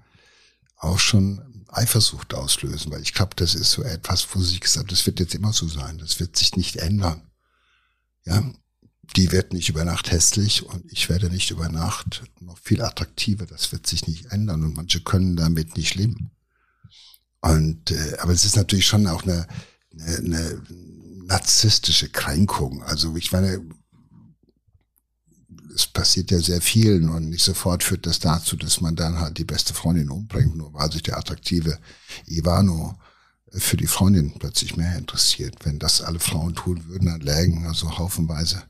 auch 0.77 0.99
schon 0.99 1.65
Eifersucht 1.69 2.33
auslösen, 2.33 2.91
weil 2.91 3.01
ich 3.01 3.13
glaube, 3.13 3.35
das 3.35 3.55
ist 3.55 3.71
so 3.71 3.83
etwas, 3.83 4.27
wo 4.33 4.41
sich 4.41 4.61
gesagt, 4.61 4.91
das 4.91 5.05
wird 5.05 5.19
jetzt 5.19 5.33
immer 5.33 5.53
so 5.53 5.67
sein, 5.67 5.97
das 5.97 6.19
wird 6.19 6.37
sich 6.37 6.55
nicht 6.55 6.75
ändern. 6.77 7.21
Ja, 8.25 8.43
die 9.15 9.31
wird 9.31 9.53
nicht 9.53 9.69
über 9.69 9.83
Nacht 9.83 10.11
hässlich 10.11 10.63
und 10.63 10.91
ich 10.91 11.09
werde 11.09 11.29
nicht 11.29 11.51
über 11.51 11.69
Nacht 11.69 12.23
noch 12.39 12.57
viel 12.57 12.81
attraktiver. 12.81 13.45
Das 13.45 13.71
wird 13.71 13.85
sich 13.85 14.07
nicht 14.07 14.27
ändern 14.27 14.63
und 14.63 14.75
manche 14.75 15.01
können 15.01 15.35
damit 15.35 15.75
nicht 15.75 15.95
leben. 15.95 16.31
Und 17.41 17.91
äh, 17.91 18.17
aber 18.19 18.31
es 18.31 18.45
ist 18.45 18.55
natürlich 18.55 18.87
schon 18.87 19.07
auch 19.07 19.23
eine, 19.23 19.47
eine, 19.91 20.17
eine 20.17 20.63
narzisstische 21.25 22.09
Kränkung. 22.09 22.83
Also 22.83 23.15
ich 23.17 23.31
meine, 23.31 23.61
es 25.75 25.87
passiert 25.87 26.31
ja 26.31 26.39
sehr 26.39 26.61
vielen 26.61 27.09
und 27.09 27.29
nicht 27.29 27.43
sofort 27.43 27.83
führt 27.83 28.05
das 28.05 28.19
dazu, 28.19 28.55
dass 28.55 28.81
man 28.81 28.95
dann 28.95 29.19
halt 29.19 29.37
die 29.37 29.45
beste 29.45 29.73
Freundin 29.73 30.09
umbringt, 30.09 30.55
nur 30.55 30.73
weil 30.73 30.91
sich 30.91 31.03
der 31.03 31.17
attraktive 31.17 31.77
Ivano 32.27 32.97
für 33.51 33.77
die 33.77 33.87
Freundin 33.87 34.33
plötzlich 34.39 34.77
mehr 34.77 34.97
interessiert. 34.97 35.55
Wenn 35.63 35.79
das 35.79 36.01
alle 36.01 36.19
Frauen 36.19 36.55
tun 36.55 36.83
würden, 36.87 37.07
dann 37.07 37.21
lägen 37.21 37.67
also 37.67 37.97
haufenweise 37.97 38.63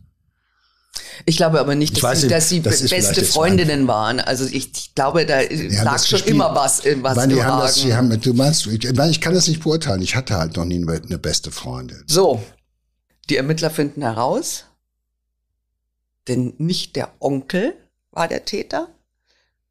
ich 1.25 1.37
glaube 1.37 1.59
aber 1.59 1.75
nicht, 1.75 2.01
dass, 2.03 2.21
sie, 2.21 2.27
dass 2.27 2.49
sie 2.49 2.61
das 2.61 2.87
beste 2.89 3.23
Freundinnen 3.23 3.87
waren. 3.87 4.19
Also 4.19 4.45
ich, 4.45 4.71
ich 4.73 4.95
glaube, 4.95 5.25
da 5.25 5.39
lag 5.41 6.03
schon 6.03 6.17
gespielt. 6.17 6.27
immer 6.27 6.53
was, 6.53 6.83
was 7.01 7.15
meine, 7.15 7.35
die 7.35 7.43
haben 7.43 7.59
das, 7.59 7.75
die 7.75 7.93
haben, 7.93 8.21
Du 8.21 8.33
meinst, 8.33 8.67
ich, 8.67 8.83
ich 8.83 9.21
kann 9.21 9.33
das 9.33 9.47
nicht 9.47 9.63
beurteilen. 9.63 10.01
Ich 10.01 10.15
hatte 10.15 10.35
halt 10.35 10.57
noch 10.57 10.65
nie 10.65 10.85
eine 10.85 11.17
beste 11.17 11.51
Freundin. 11.51 12.03
So, 12.07 12.43
die 13.29 13.37
Ermittler 13.37 13.69
finden 13.69 14.01
heraus, 14.01 14.65
denn 16.27 16.53
nicht 16.57 16.95
der 16.95 17.13
Onkel 17.19 17.75
war 18.11 18.27
der 18.27 18.45
Täter, 18.45 18.89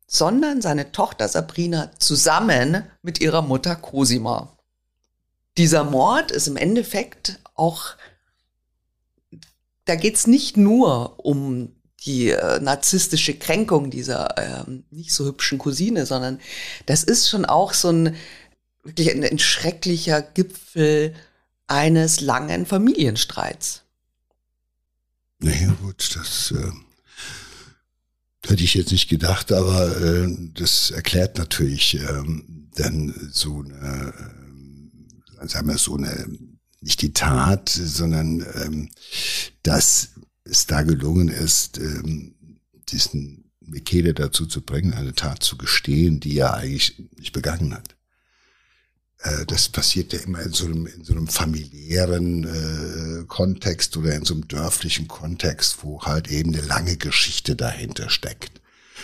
sondern 0.06 0.60
seine 0.60 0.92
Tochter 0.92 1.28
Sabrina 1.28 1.90
zusammen 1.98 2.84
mit 3.02 3.20
ihrer 3.20 3.42
Mutter 3.42 3.76
Cosima. 3.76 4.56
Dieser 5.56 5.84
Mord 5.84 6.30
ist 6.30 6.48
im 6.48 6.56
Endeffekt 6.56 7.38
auch 7.54 7.96
da 9.84 9.96
geht's 9.96 10.26
nicht 10.26 10.56
nur 10.56 11.24
um 11.24 11.74
die 12.04 12.30
äh, 12.30 12.60
narzisstische 12.60 13.34
Kränkung 13.34 13.90
dieser 13.90 14.38
äh, 14.38 14.64
nicht 14.90 15.12
so 15.12 15.24
hübschen 15.24 15.58
Cousine, 15.58 16.06
sondern 16.06 16.40
das 16.86 17.04
ist 17.04 17.28
schon 17.28 17.44
auch 17.44 17.72
so 17.72 17.90
ein 17.90 18.16
wirklich 18.82 19.10
ein, 19.10 19.22
ein 19.24 19.38
schrecklicher 19.38 20.20
Gipfel 20.20 21.14
eines 21.68 22.20
langen 22.20 22.66
Familienstreits. 22.66 23.81
Naja, 25.42 25.76
gut, 25.82 26.14
das 26.14 26.52
äh, 26.52 26.70
hätte 28.46 28.62
ich 28.62 28.74
jetzt 28.74 28.92
nicht 28.92 29.08
gedacht, 29.08 29.50
aber 29.50 30.00
äh, 30.00 30.28
das 30.54 30.92
erklärt 30.92 31.36
natürlich 31.36 31.94
ähm, 31.94 32.68
dann 32.76 33.12
so 33.32 33.60
eine, 33.60 34.14
äh, 35.40 35.48
sagen 35.48 35.68
wir 35.68 35.78
so 35.78 35.96
eine 35.96 36.28
nicht 36.80 37.02
die 37.02 37.12
Tat, 37.12 37.68
sondern 37.68 38.46
ähm, 38.54 38.88
dass 39.64 40.10
es 40.44 40.66
da 40.66 40.82
gelungen 40.82 41.28
ist, 41.28 41.78
ähm, 41.78 42.34
diesen 42.88 43.50
Michele 43.60 44.14
dazu 44.14 44.46
zu 44.46 44.60
bringen, 44.60 44.94
eine 44.94 45.14
Tat 45.14 45.42
zu 45.42 45.56
gestehen, 45.56 46.20
die 46.20 46.38
er 46.38 46.54
eigentlich 46.54 47.02
nicht 47.16 47.32
begangen 47.32 47.74
hat. 47.74 47.96
Äh, 49.22 49.46
das 49.46 49.68
passiert 49.68 50.12
ja 50.12 50.20
immer 50.20 50.40
in 50.42 50.52
so 50.52 50.66
einem, 50.66 50.86
in 50.86 51.04
so 51.04 51.12
einem 51.12 51.28
familiären 51.28 52.44
äh, 52.44 53.24
Kontext 53.26 53.96
oder 53.96 54.14
in 54.14 54.24
so 54.24 54.34
einem 54.34 54.48
dörflichen 54.48 55.08
Kontext, 55.08 55.78
wo 55.82 56.02
halt 56.02 56.28
eben 56.28 56.54
eine 56.54 56.66
lange 56.66 56.96
Geschichte 56.96 57.56
dahinter 57.56 58.10
steckt. 58.10 58.60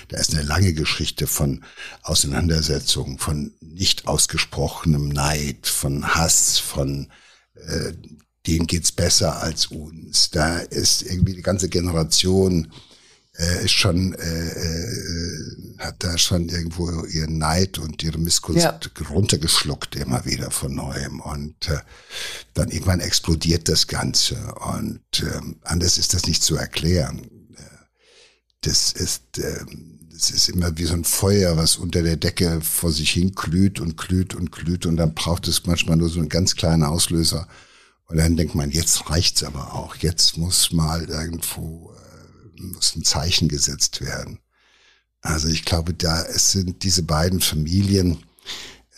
Da 0.08 0.18
ist 0.18 0.32
eine 0.32 0.42
lange 0.42 0.72
Geschichte 0.72 1.26
von 1.26 1.64
Auseinandersetzungen, 2.02 3.18
von 3.18 3.52
nicht 3.60 4.06
ausgesprochenem 4.06 5.08
Neid, 5.08 5.66
von 5.66 6.14
Hass, 6.14 6.58
von 6.58 7.10
äh, 7.54 7.92
denen 8.46 8.66
geht's 8.66 8.92
besser 8.92 9.42
als 9.42 9.66
uns. 9.66 10.30
Da 10.30 10.58
ist 10.58 11.02
irgendwie 11.02 11.34
die 11.34 11.42
ganze 11.42 11.68
Generation 11.68 12.72
äh, 13.38 13.64
ist 13.64 13.72
schon 13.72 14.14
äh, 14.14 14.48
äh, 14.48 15.78
hat 15.78 16.02
da 16.02 16.18
schon 16.18 16.48
irgendwo 16.48 17.04
ihren 17.04 17.38
Neid 17.38 17.78
und 17.78 18.02
ihre 18.02 18.18
Missgunst 18.18 18.62
ja. 18.64 18.80
runtergeschluckt 19.10 19.96
immer 19.96 20.24
wieder 20.24 20.50
von 20.50 20.74
neuem 20.74 21.20
und 21.20 21.68
äh, 21.68 21.78
dann 22.54 22.70
irgendwann 22.70 23.00
explodiert 23.00 23.68
das 23.68 23.86
Ganze 23.86 24.36
und 24.54 25.22
äh, 25.22 25.40
anders 25.62 25.98
ist 25.98 26.14
das 26.14 26.26
nicht 26.26 26.42
zu 26.42 26.56
erklären. 26.56 27.20
Äh, 27.56 27.62
das 28.62 28.92
ist 28.92 29.38
äh, 29.38 29.64
es 30.18 30.30
ist 30.30 30.48
immer 30.48 30.76
wie 30.76 30.84
so 30.84 30.94
ein 30.94 31.04
Feuer, 31.04 31.56
was 31.56 31.76
unter 31.76 32.02
der 32.02 32.16
Decke 32.16 32.60
vor 32.60 32.90
sich 32.90 33.10
hin 33.12 33.32
glüht 33.36 33.78
und 33.78 33.96
glüht 33.96 34.34
und 34.34 34.50
glüht 34.50 34.84
und 34.84 34.96
dann 34.96 35.14
braucht 35.14 35.46
es 35.46 35.64
manchmal 35.64 35.96
nur 35.96 36.08
so 36.08 36.18
einen 36.18 36.28
ganz 36.28 36.56
kleinen 36.56 36.82
Auslöser. 36.82 37.46
Und 38.06 38.16
dann 38.16 38.36
denkt 38.36 38.56
man, 38.56 38.70
jetzt 38.70 39.10
reicht's 39.10 39.44
aber 39.44 39.74
auch. 39.74 39.94
Jetzt 39.96 40.36
muss 40.36 40.72
mal 40.72 41.04
irgendwo 41.04 41.92
äh, 41.94 42.07
muss 42.60 42.96
ein 42.96 43.04
Zeichen 43.04 43.48
gesetzt 43.48 44.00
werden. 44.00 44.38
Also 45.20 45.48
ich 45.48 45.64
glaube, 45.64 45.94
da 45.94 46.22
es 46.22 46.52
sind 46.52 46.82
diese 46.82 47.02
beiden 47.02 47.40
Familien 47.40 48.24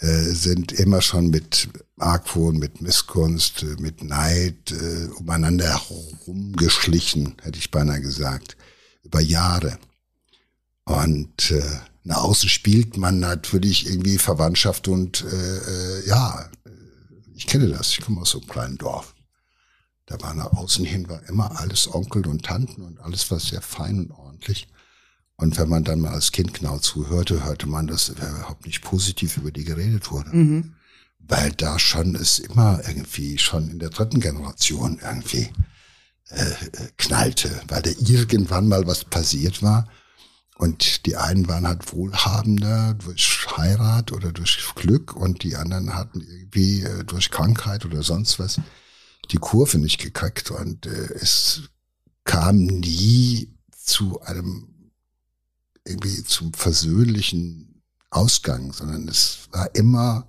äh, 0.00 0.32
sind 0.32 0.72
immer 0.72 1.02
schon 1.02 1.28
mit 1.28 1.68
Argwohn, 1.98 2.58
mit 2.58 2.80
Missgunst, 2.80 3.62
äh, 3.62 3.76
mit 3.80 4.02
Neid 4.02 4.72
äh, 4.72 5.08
umeinander 5.16 5.68
herumgeschlichen, 5.68 7.36
hätte 7.42 7.58
ich 7.58 7.70
beinahe 7.70 8.00
gesagt, 8.00 8.56
über 9.02 9.20
Jahre. 9.20 9.78
Und 10.84 11.50
äh, 11.50 11.62
nach 12.04 12.22
außen 12.22 12.48
spielt 12.48 12.96
man 12.96 13.20
natürlich 13.20 13.86
irgendwie 13.86 14.18
Verwandtschaft 14.18 14.88
und 14.88 15.22
äh, 15.24 15.58
äh, 15.58 16.08
ja, 16.08 16.48
ich 17.34 17.46
kenne 17.46 17.68
das, 17.68 17.90
ich 17.90 18.00
komme 18.00 18.22
aus 18.22 18.30
so 18.30 18.38
einem 18.38 18.48
kleinen 18.48 18.78
Dorf. 18.78 19.14
Da 20.10 20.20
war 20.22 20.34
nach 20.34 20.52
außen 20.52 20.84
hin 20.84 21.08
war 21.08 21.22
immer 21.28 21.60
alles 21.60 21.94
Onkel 21.94 22.26
und 22.26 22.44
Tanten 22.44 22.82
und 22.82 22.98
alles 22.98 23.30
war 23.30 23.38
sehr 23.38 23.62
fein 23.62 24.00
und 24.00 24.10
ordentlich. 24.10 24.66
Und 25.36 25.56
wenn 25.56 25.68
man 25.68 25.84
dann 25.84 26.00
mal 26.00 26.12
als 26.12 26.32
Kind 26.32 26.52
genau 26.52 26.78
zuhörte, 26.78 27.44
hörte 27.44 27.68
man, 27.68 27.86
dass 27.86 28.08
überhaupt 28.08 28.66
nicht 28.66 28.82
positiv 28.82 29.36
über 29.36 29.52
die 29.52 29.62
geredet 29.62 30.10
wurde. 30.10 30.36
Mhm. 30.36 30.74
Weil 31.20 31.52
da 31.52 31.78
schon 31.78 32.16
es 32.16 32.40
immer 32.40 32.80
irgendwie 32.88 33.38
schon 33.38 33.70
in 33.70 33.78
der 33.78 33.90
dritten 33.90 34.18
Generation 34.18 34.98
irgendwie 35.00 35.48
äh, 36.30 36.42
äh 36.42 36.88
knallte, 36.98 37.62
weil 37.68 37.82
da 37.82 37.90
irgendwann 37.90 38.66
mal 38.66 38.88
was 38.88 39.04
passiert 39.04 39.62
war 39.62 39.88
und 40.56 41.06
die 41.06 41.16
einen 41.16 41.48
waren 41.48 41.68
halt 41.68 41.92
wohlhabender 41.92 42.94
durch 42.94 43.46
Heirat 43.56 44.10
oder 44.10 44.32
durch 44.32 44.58
Glück 44.74 45.14
und 45.14 45.44
die 45.44 45.54
anderen 45.54 45.94
hatten 45.94 46.20
irgendwie 46.20 46.82
äh, 46.82 47.04
durch 47.04 47.30
Krankheit 47.30 47.86
oder 47.86 48.02
sonst 48.02 48.40
was 48.40 48.60
die 49.30 49.38
Kurve 49.38 49.78
nicht 49.78 49.98
gekriegt. 49.98 50.50
Und 50.50 50.86
äh, 50.86 51.14
es 51.14 51.62
kam 52.24 52.64
nie 52.64 53.48
zu 53.76 54.20
einem 54.22 54.68
irgendwie 55.84 56.22
zum 56.24 56.52
versöhnlichen 56.52 57.82
Ausgang, 58.10 58.72
sondern 58.72 59.08
es 59.08 59.48
war 59.52 59.74
immer 59.74 60.26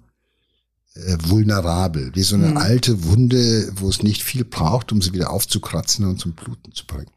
äh, 0.94 1.18
vulnerabel, 1.24 2.12
wie 2.16 2.24
so 2.24 2.36
eine 2.36 2.48
mhm. 2.48 2.58
alte 2.58 3.04
Wunde, 3.06 3.72
wo 3.76 3.90
es 3.90 4.04
nicht 4.04 4.24
viel 4.24 4.46
braucht, 4.46 4.92
um 4.92 5.02
sie 5.02 5.14
wieder 5.14 5.32
aufzukratzen 5.32 6.06
und 6.06 6.20
zum 6.20 6.34
Bluten 6.34 6.74
zu 6.74 6.86
bringen. 6.86 7.12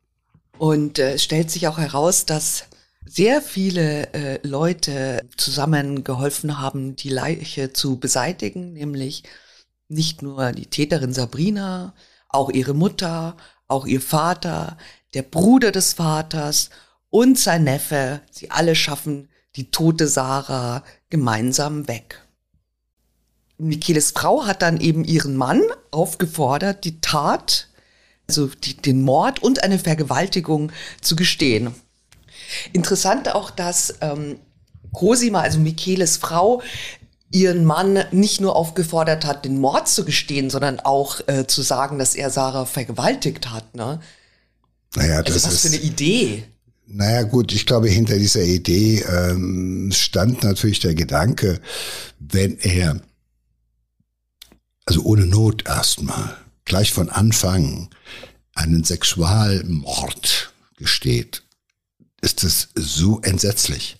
Und 0.59 0.99
äh, 0.99 1.19
stellt 1.19 1.51
sich 1.51 1.69
auch 1.69 1.79
heraus, 1.79 2.27
dass 2.27 2.65
sehr 3.07 3.43
viele 3.43 4.13
äh, 4.15 4.47
Leute 4.47 5.29
zusammengeholfen 5.37 6.59
haben, 6.59 6.97
die 6.97 7.11
Leiche 7.11 7.73
zu 7.73 7.99
beseitigen, 7.99 8.73
nämlich 8.73 9.25
nicht 9.89 10.23
nur 10.23 10.53
die 10.53 10.67
Täterin 10.67 11.13
Sabrina, 11.13 11.95
auch 12.29 12.51
ihre 12.51 12.75
Mutter, 12.75 13.37
auch 13.69 13.87
ihr 13.87 14.01
Vater, 14.01 14.77
der 15.15 15.23
Bruder 15.23 15.73
des 15.73 15.95
Vaters 15.95 16.71
und 17.11 17.39
sein 17.39 17.65
Neffe. 17.65 18.21
Sie 18.31 18.51
alle 18.51 18.75
schaffen 18.75 19.29
die 19.57 19.71
tote 19.71 20.09
Sarah 20.09 20.83
gemeinsam 21.11 21.87
weg. 21.87 22.21
Micheles 23.57 24.11
Frau 24.11 24.47
hat 24.47 24.63
dann 24.63 24.81
eben 24.81 25.05
ihren 25.05 25.37
Mann 25.37 25.63
aufgefordert, 25.93 26.85
die 26.85 27.01
Tat, 27.01 27.69
also 28.29 28.49
die, 28.49 28.77
den 28.77 29.03
Mord 29.03 29.43
und 29.43 29.63
eine 29.63 29.79
Vergewaltigung 29.79 30.73
zu 31.01 31.15
gestehen. 31.15 31.73
Interessant 32.73 33.33
auch, 33.33 33.51
dass 33.51 33.95
ähm, 34.01 34.41
Cosima, 34.93 35.41
also 35.41 35.61
Micheles 35.61 36.17
Frau, 36.17 36.63
ihren 37.35 37.65
Mann 37.65 38.05
nicht 38.13 38.41
nur 38.41 38.55
aufgefordert 38.55 39.25
hat, 39.25 39.45
den 39.45 39.61
Mord 39.61 39.89
zu 39.89 40.05
gestehen, 40.05 40.51
sondern 40.51 40.79
auch 40.79 41.21
äh, 41.27 41.47
zu 41.47 41.63
sagen, 41.63 41.99
dass 41.99 42.15
er 42.15 42.31
Sarah 42.31 42.65
vergewaltigt 42.65 43.51
hat. 43.51 43.75
Ne? 43.75 44.01
Naja, 44.95 45.17
also 45.19 45.35
das 45.35 45.45
was 45.45 45.55
ist, 45.55 45.61
für 45.63 45.69
eine 45.69 45.85
Idee. 45.85 46.45
Naja 46.87 47.23
gut, 47.23 47.53
ich 47.53 47.67
glaube, 47.67 47.89
hinter 47.89 48.19
dieser 48.19 48.43
Idee 48.43 49.01
ähm, 49.01 49.91
stand 49.93 50.45
natürlich 50.45 50.79
der 50.79 50.95
Gedanke, 50.95 51.61
wenn 52.21 52.57
er, 52.59 53.01
also 54.85 55.03
ohne 55.03 55.27
Not 55.27 55.67
erstmal, 55.67 56.37
gleich 56.65 56.93
von 56.93 57.09
Anfang 57.09 57.91
einen 58.55 58.85
Sexualmord 58.85 60.53
gesteht, 60.77 61.43
ist 62.21 62.45
es 62.45 62.69
so 62.77 63.21
entsetzlich, 63.23 63.97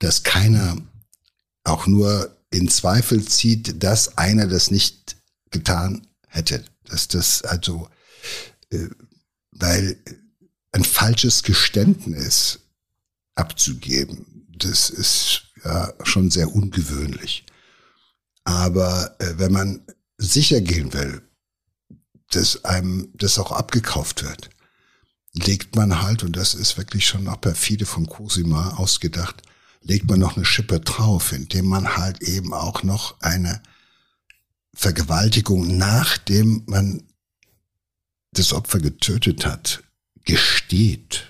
dass 0.00 0.24
keiner 0.24 0.76
auch 1.62 1.86
nur 1.86 2.34
in 2.50 2.68
Zweifel 2.68 3.24
zieht, 3.24 3.82
dass 3.82 4.16
einer 4.18 4.46
das 4.46 4.70
nicht 4.70 5.16
getan 5.50 6.06
hätte. 6.28 6.64
Dass 6.84 7.08
das 7.08 7.42
also, 7.42 7.88
äh, 8.70 8.88
weil 9.52 9.98
ein 10.72 10.84
falsches 10.84 11.42
Geständnis 11.42 12.60
abzugeben, 13.34 14.46
das 14.56 14.90
ist 14.90 15.42
ja 15.64 15.92
schon 16.04 16.30
sehr 16.30 16.52
ungewöhnlich. 16.52 17.44
Aber 18.44 19.14
äh, 19.18 19.34
wenn 19.38 19.52
man 19.52 19.82
sicher 20.16 20.60
gehen 20.60 20.92
will, 20.92 21.22
dass 22.30 22.64
einem 22.64 23.10
das 23.14 23.38
auch 23.38 23.52
abgekauft 23.52 24.24
wird, 24.24 24.50
legt 25.32 25.76
man 25.76 26.02
halt, 26.02 26.22
und 26.22 26.36
das 26.36 26.54
ist 26.54 26.76
wirklich 26.76 27.06
schon 27.06 27.24
noch 27.24 27.40
perfide 27.40 27.86
von 27.86 28.06
Cosima 28.06 28.74
ausgedacht, 28.76 29.42
legt 29.82 30.08
man 30.08 30.20
noch 30.20 30.36
eine 30.36 30.44
Schippe 30.44 30.80
drauf, 30.80 31.32
indem 31.32 31.66
man 31.66 31.96
halt 31.96 32.22
eben 32.22 32.52
auch 32.52 32.82
noch 32.82 33.20
eine 33.20 33.62
Vergewaltigung, 34.74 35.76
nachdem 35.76 36.62
man 36.66 37.02
das 38.32 38.52
Opfer 38.52 38.78
getötet 38.78 39.46
hat, 39.46 39.82
gesteht. 40.24 41.26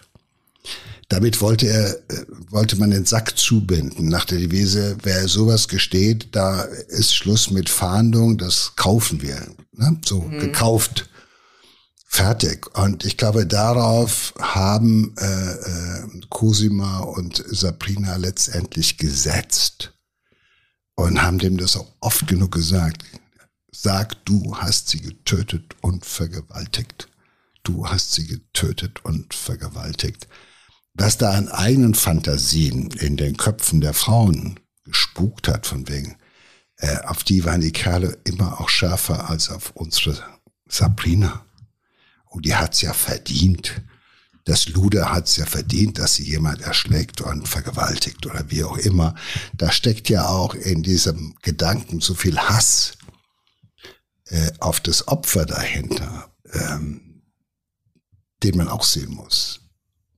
Damit 1.09 1.41
wollte 1.41 1.67
er, 1.67 1.95
äh, 2.11 2.27
wollte 2.51 2.77
man 2.77 2.91
den 2.91 3.07
Sack 3.07 3.39
zubinden. 3.39 4.09
Nach 4.09 4.27
der 4.27 4.39
Devise, 4.39 4.99
wer 5.03 5.27
sowas 5.27 5.69
gesteht, 5.69 6.29
da 6.33 6.63
ist 6.63 7.15
Schluss 7.15 7.51
mit 7.51 7.71
Fahndung, 7.71 8.37
das 8.37 8.75
kaufen 8.77 9.23
wir. 9.23 9.55
Ne? 9.73 9.99
So, 10.05 10.21
mhm. 10.23 10.39
gekauft. 10.39 11.09
Fertig. 12.19 12.77
Und 12.77 13.05
ich 13.05 13.17
glaube, 13.17 13.47
darauf 13.47 14.35
haben 14.41 15.15
äh, 15.19 15.53
äh, 15.53 16.21
Cosima 16.31 16.99
und 16.99 17.45
Sabrina 17.47 18.17
letztendlich 18.17 18.99
gesetzt 18.99 19.93
und 20.97 21.23
haben 21.23 21.39
dem 21.39 21.59
das 21.59 21.77
auch 21.77 21.87
oft 22.01 22.27
genug 22.27 22.51
gesagt. 22.51 23.05
Sag, 23.71 24.25
du 24.25 24.57
hast 24.57 24.89
sie 24.89 25.01
getötet 25.01 25.77
und 25.81 26.05
vergewaltigt. 26.05 27.09
Du 27.63 27.87
hast 27.87 28.11
sie 28.15 28.27
getötet 28.27 29.05
und 29.05 29.33
vergewaltigt. 29.33 30.27
Was 30.95 31.19
da 31.19 31.31
an 31.31 31.49
eigenen 31.49 31.95
Fantasien 31.95 32.91
in 32.91 33.17
den 33.17 33.37
Köpfen 33.37 33.81
der 33.81 33.95
Frauen 33.95 34.59
gespukt 34.83 35.47
hat, 35.47 35.69
von 35.69 35.89
wegen, 35.89 36.17
äh, 36.79 36.97
auf 37.05 37.23
die 37.23 37.45
waren 37.45 37.61
die 37.61 37.71
Kerle 37.71 38.19
immer 38.25 38.61
auch 38.61 38.71
schärfer 38.71 39.31
als 39.31 39.51
auf 39.51 39.71
unsere 39.77 40.21
Sabrina. 40.67 41.45
Und 42.31 42.45
die 42.45 42.55
hat's 42.55 42.81
ja 42.81 42.93
verdient. 42.93 43.83
Das 44.45 44.69
Luder 44.69 45.13
hat's 45.13 45.37
ja 45.37 45.45
verdient, 45.45 45.99
dass 45.99 46.15
sie 46.15 46.25
jemand 46.25 46.63
erschlägt 46.63 47.21
und 47.21 47.47
vergewaltigt 47.47 48.25
oder 48.25 48.51
wie 48.51 48.65
auch 48.65 48.79
immer. 48.79 49.15
Da 49.55 49.71
steckt 49.71 50.09
ja 50.09 50.27
auch 50.27 50.55
in 50.55 50.83
diesem 50.83 51.35
Gedanken 51.43 52.01
so 52.01 52.15
viel 52.15 52.39
Hass 52.39 52.93
äh, 54.27 54.51
auf 54.59 54.81
das 54.81 55.07
Opfer 55.07 55.45
dahinter, 55.45 56.31
ähm, 56.53 57.23
den 58.43 58.57
man 58.57 58.69
auch 58.69 58.85
sehen 58.85 59.15
muss. 59.15 59.61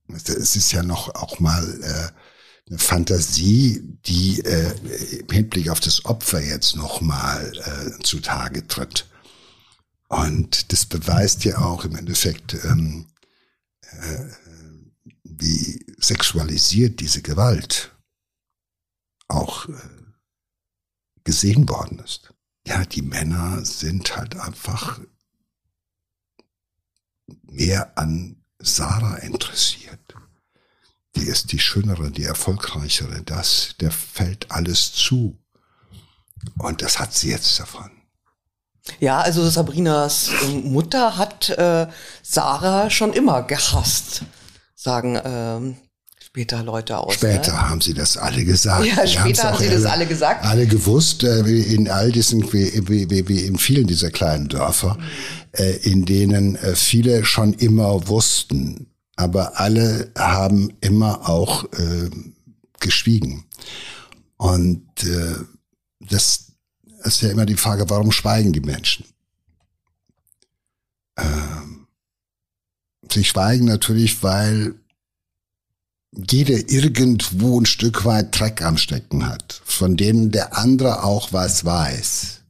Es 0.08 0.56
ist 0.56 0.72
ja 0.72 0.82
noch 0.82 1.14
auch 1.14 1.40
mal 1.40 1.64
äh, 1.82 2.70
eine 2.70 2.78
Fantasie, 2.78 3.82
die 4.06 4.40
äh, 4.40 5.18
im 5.18 5.28
Hinblick 5.28 5.68
auf 5.68 5.80
das 5.80 6.04
Opfer 6.04 6.40
jetzt 6.40 6.76
noch 6.76 7.00
mal 7.00 7.52
äh, 7.58 8.02
zutage 8.02 8.66
tritt. 8.66 9.06
Und 10.10 10.72
das 10.72 10.86
beweist 10.86 11.44
ja 11.44 11.58
auch 11.58 11.84
im 11.84 11.94
Endeffekt, 11.94 12.54
ähm, 12.64 13.06
äh, 13.80 14.24
wie 15.22 15.86
sexualisiert 15.98 16.98
diese 16.98 17.22
Gewalt 17.22 17.96
auch 19.28 19.68
äh, 19.68 19.72
gesehen 21.22 21.68
worden 21.68 22.00
ist. 22.00 22.34
Ja, 22.66 22.84
die 22.84 23.02
Männer 23.02 23.64
sind 23.64 24.16
halt 24.16 24.34
einfach 24.34 25.00
mehr 27.44 27.96
an 27.96 28.44
Sarah 28.58 29.14
interessiert. 29.18 30.00
Die 31.14 31.26
ist 31.26 31.52
die 31.52 31.60
schönere, 31.60 32.10
die 32.10 32.24
erfolgreichere. 32.24 33.22
Das, 33.22 33.76
der 33.78 33.92
fällt 33.92 34.50
alles 34.50 34.92
zu. 34.92 35.38
Und 36.58 36.82
das 36.82 36.98
hat 36.98 37.14
sie 37.14 37.30
jetzt 37.30 37.60
davon. 37.60 37.99
Ja, 38.98 39.20
also 39.20 39.48
Sabrinas 39.48 40.30
Mutter 40.64 41.16
hat 41.16 41.50
äh, 41.50 41.86
Sarah 42.22 42.90
schon 42.90 43.12
immer 43.12 43.42
gehasst, 43.42 44.22
sagen 44.74 45.18
ähm, 45.24 45.76
später 46.18 46.62
Leute 46.62 46.98
aus. 46.98 47.14
Später 47.14 47.52
ne? 47.52 47.68
haben 47.68 47.80
sie 47.80 47.94
das 47.94 48.16
alle 48.16 48.44
gesagt. 48.44 48.86
Ja, 48.86 49.06
später 49.06 49.52
haben 49.52 49.58
sie 49.58 49.68
das 49.68 49.84
alle 49.84 50.06
gesagt. 50.06 50.44
Alle 50.44 50.66
gewusst, 50.66 51.24
äh, 51.24 51.44
wie 51.44 51.60
in 51.60 51.88
all 51.88 52.12
diesen, 52.12 52.52
wie, 52.52 52.88
wie, 52.88 53.28
wie 53.28 53.40
in 53.40 53.58
vielen 53.58 53.86
dieser 53.86 54.10
kleinen 54.10 54.48
Dörfer, 54.48 54.96
mhm. 54.96 55.04
äh, 55.52 55.70
in 55.78 56.04
denen 56.04 56.56
äh, 56.56 56.76
viele 56.76 57.24
schon 57.24 57.52
immer 57.54 58.08
wussten, 58.08 58.86
aber 59.16 59.60
alle 59.60 60.12
haben 60.16 60.72
immer 60.80 61.28
auch 61.28 61.64
äh, 61.72 62.10
geschwiegen. 62.78 63.44
Und 64.36 64.86
äh, 65.04 65.34
das 66.00 66.49
ist 67.04 67.22
ja 67.22 67.30
immer 67.30 67.46
die 67.46 67.56
Frage, 67.56 67.88
warum 67.90 68.12
schweigen 68.12 68.52
die 68.52 68.60
Menschen? 68.60 69.04
Ähm, 71.16 71.86
sie 73.10 73.24
schweigen 73.24 73.66
natürlich, 73.66 74.22
weil 74.22 74.74
jeder 76.12 76.68
irgendwo 76.68 77.60
ein 77.60 77.66
Stück 77.66 78.04
weit 78.04 78.38
Dreck 78.38 78.62
am 78.62 78.76
Stecken 78.76 79.26
hat, 79.26 79.62
von 79.64 79.96
denen 79.96 80.30
der 80.30 80.56
andere 80.56 81.04
auch 81.04 81.32
was 81.32 81.64
weiß. 81.64 82.40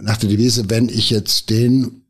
Nach 0.00 0.16
der 0.16 0.28
Devise, 0.28 0.68
wenn 0.68 0.88
ich 0.88 1.10
jetzt 1.10 1.50
den 1.50 2.04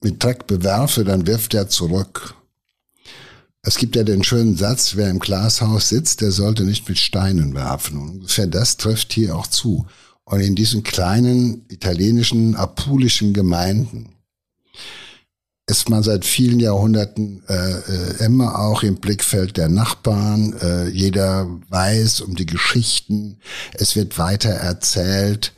mit 0.00 0.22
Dreck 0.22 0.46
bewerfe, 0.46 1.04
dann 1.04 1.26
wirft 1.26 1.54
er 1.54 1.68
zurück. 1.68 2.34
Es 3.68 3.76
gibt 3.76 3.96
ja 3.96 4.02
den 4.02 4.24
schönen 4.24 4.56
Satz, 4.56 4.96
wer 4.96 5.10
im 5.10 5.18
Glashaus 5.18 5.90
sitzt, 5.90 6.22
der 6.22 6.32
sollte 6.32 6.64
nicht 6.64 6.88
mit 6.88 6.96
Steinen 6.96 7.54
werfen. 7.54 7.98
Und 7.98 8.10
ungefähr 8.12 8.46
das 8.46 8.78
trifft 8.78 9.12
hier 9.12 9.36
auch 9.36 9.46
zu. 9.46 9.86
Und 10.24 10.40
in 10.40 10.54
diesen 10.54 10.84
kleinen 10.84 11.66
italienischen, 11.68 12.56
apulischen 12.56 13.34
Gemeinden 13.34 14.14
ist 15.66 15.90
man 15.90 16.02
seit 16.02 16.24
vielen 16.24 16.60
Jahrhunderten 16.60 17.42
äh, 17.46 17.72
äh, 17.72 18.24
immer 18.24 18.58
auch 18.58 18.82
im 18.82 18.96
Blickfeld 18.96 19.58
der 19.58 19.68
Nachbarn. 19.68 20.54
Äh, 20.62 20.88
jeder 20.88 21.46
weiß 21.68 22.22
um 22.22 22.36
die 22.36 22.46
Geschichten. 22.46 23.36
Es 23.74 23.96
wird 23.96 24.16
weiter 24.16 24.48
erzählt 24.48 25.52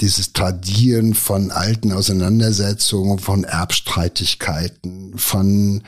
dieses 0.00 0.32
Tradieren 0.32 1.14
von 1.14 1.50
alten 1.50 1.92
Auseinandersetzungen, 1.92 3.18
von 3.18 3.44
Erbstreitigkeiten, 3.44 5.16
von 5.18 5.82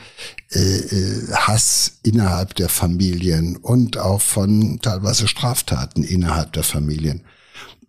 äh, 0.51 0.59
äh, 0.59 1.31
Hass 1.33 1.99
innerhalb 2.03 2.55
der 2.55 2.69
Familien 2.69 3.57
und 3.57 3.97
auch 3.97 4.21
von 4.21 4.79
teilweise 4.81 5.27
Straftaten 5.27 6.03
innerhalb 6.03 6.53
der 6.53 6.63
Familien. 6.63 7.23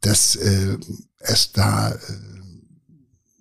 Das 0.03 0.37
äh, 0.37 0.77
ist 1.21 1.57
da 1.57 1.93
äh, 1.93 1.99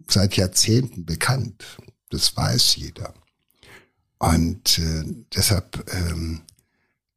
seit 0.07 0.37
Jahrzehnten 0.37 1.05
bekannt. 1.05 1.65
Das 2.09 2.35
weiß 2.35 2.77
jeder. 2.77 3.13
Und 4.19 4.79
äh, 4.79 5.03
deshalb, 5.33 5.85
ähm, 5.93 6.41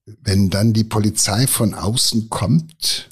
wenn 0.05 0.51
dann 0.51 0.73
die 0.73 0.85
Polizei 0.85 1.47
von 1.47 1.75
außen 1.75 2.31
kommt, 2.31 3.12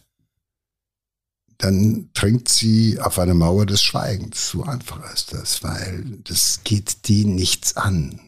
dann 1.61 2.09
dringt 2.15 2.49
sie 2.49 2.99
auf 3.01 3.19
eine 3.19 3.35
Mauer 3.35 3.67
des 3.67 3.83
Schweigens. 3.83 4.49
So 4.49 4.65
einfach 4.65 5.13
ist 5.13 5.35
das, 5.35 5.63
weil 5.63 6.19
das 6.25 6.61
geht 6.65 7.07
die 7.07 7.27
nichts 7.27 7.77
an. 7.77 8.19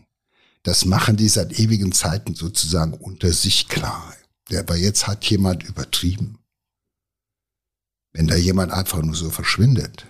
Das 0.62 0.84
machen 0.84 1.16
die 1.16 1.28
seit 1.28 1.58
ewigen 1.58 1.92
Zeiten 1.92 2.34
sozusagen 2.34 2.92
unter 2.92 3.32
sich 3.32 3.68
klar. 3.68 4.14
Aber 4.54 4.76
jetzt 4.76 5.06
hat 5.06 5.24
jemand 5.24 5.62
übertrieben. 5.62 6.38
Wenn 8.12 8.26
da 8.26 8.36
jemand 8.36 8.70
einfach 8.70 9.00
nur 9.00 9.14
so 9.14 9.30
verschwindet, 9.30 10.04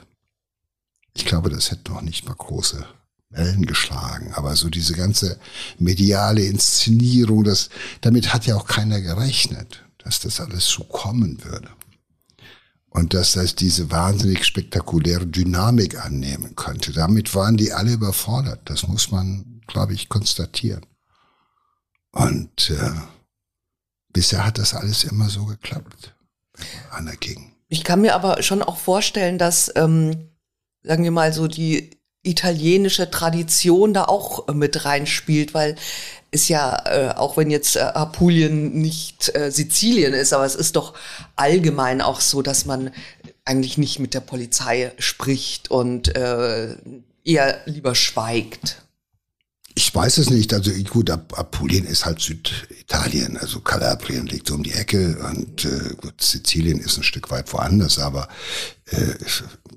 ich 1.15 1.25
glaube, 1.25 1.49
das 1.49 1.71
hätte 1.71 1.93
noch 1.93 2.03
nicht 2.03 2.27
mal 2.27 2.35
große 2.35 2.85
Wellen 3.31 3.67
geschlagen. 3.67 4.33
Aber 4.35 4.57
so 4.57 4.69
diese 4.69 4.95
ganze 4.95 5.39
mediale 5.79 6.45
Inszenierung, 6.45 7.45
das, 7.45 7.71
damit 8.01 8.35
hat 8.35 8.47
ja 8.47 8.57
auch 8.57 8.67
keiner 8.67 9.01
gerechnet, 9.01 9.85
dass 9.99 10.19
das 10.19 10.41
alles 10.41 10.67
so 10.67 10.83
kommen 10.83 11.45
würde. 11.45 11.71
Und 12.93 13.15
dass 13.15 13.33
das 13.33 13.55
diese 13.55 13.91
wahnsinnig 13.91 14.45
spektakuläre 14.45 15.27
Dynamik 15.27 16.05
annehmen 16.05 16.55
könnte. 16.57 16.93
Damit 16.93 17.35
waren 17.35 17.57
die 17.57 17.73
alle 17.73 17.93
überfordert. 17.93 18.61
Das 18.67 18.87
muss 18.87 19.11
man, 19.11 19.63
glaube 19.67 19.95
ich, 19.95 20.11
konstatieren. 20.11 20.85
Und 22.11 22.71
äh, 22.71 22.91
bisher 24.13 24.45
hat 24.45 24.59
das 24.59 24.75
alles 24.75 25.05
immer 25.05 25.31
so 25.31 25.47
geklappt, 25.47 26.15
einer 26.91 27.17
ging. 27.17 27.53
Ich 27.69 27.85
kann 27.85 28.03
mir 28.03 28.15
aber 28.15 28.43
schon 28.43 28.63
auch 28.63 28.77
vorstellen, 28.77 29.39
dass, 29.39 29.73
ähm, 29.77 30.29
sagen 30.83 31.05
wir 31.05 31.11
mal 31.11 31.33
so, 31.33 31.49
die 31.49 31.99
italienische 32.23 33.11
Tradition 33.11 33.95
da 33.95 34.05
auch 34.05 34.49
äh, 34.49 34.53
mit 34.53 34.85
reinspielt, 34.85 35.55
weil 35.55 35.77
ist 36.33 36.49
ja, 36.49 36.83
äh, 36.87 37.15
auch 37.15 37.37
wenn 37.37 37.51
jetzt 37.51 37.77
äh, 37.77 37.81
Apulien 37.81 38.73
nicht 38.73 39.35
äh, 39.37 39.53
Sizilien 39.53 40.15
ist, 40.15 40.33
aber 40.33 40.47
es 40.47 40.55
ist 40.55 40.77
doch 40.77 40.95
allgemein 41.37 42.01
auch 42.01 42.21
so, 42.21 42.43
dass 42.43 42.65
man 42.65 42.91
eigentlich 43.45 43.77
nicht 43.77 43.99
mit 43.99 44.15
der 44.15 44.21
Polizei 44.21 44.93
spricht 44.99 45.71
und 45.71 46.17
äh, 46.17 46.77
eher 47.23 47.61
lieber 47.67 47.95
schweigt. 47.95 48.83
Ich 49.75 49.95
weiß 49.95 50.19
es 50.19 50.31
nicht. 50.31 50.53
Also 50.53 50.71
gut, 50.91 51.11
Apulien 51.11 51.87
ist 51.87 52.05
halt 52.05 52.21
Süditalien, 52.21 53.37
also 53.37 53.61
Kalabrien 53.61 54.27
liegt 54.27 54.49
so 54.49 54.55
um 54.55 54.63
die 54.63 54.73
Ecke 54.73 55.19
und 55.31 55.65
äh, 55.67 55.95
gut, 56.01 56.21
Sizilien 56.21 56.79
ist 56.79 56.97
ein 56.97 57.03
Stück 57.05 57.31
weit 57.31 57.53
woanders, 57.53 57.99
aber 57.99 58.29
äh, 58.87 59.15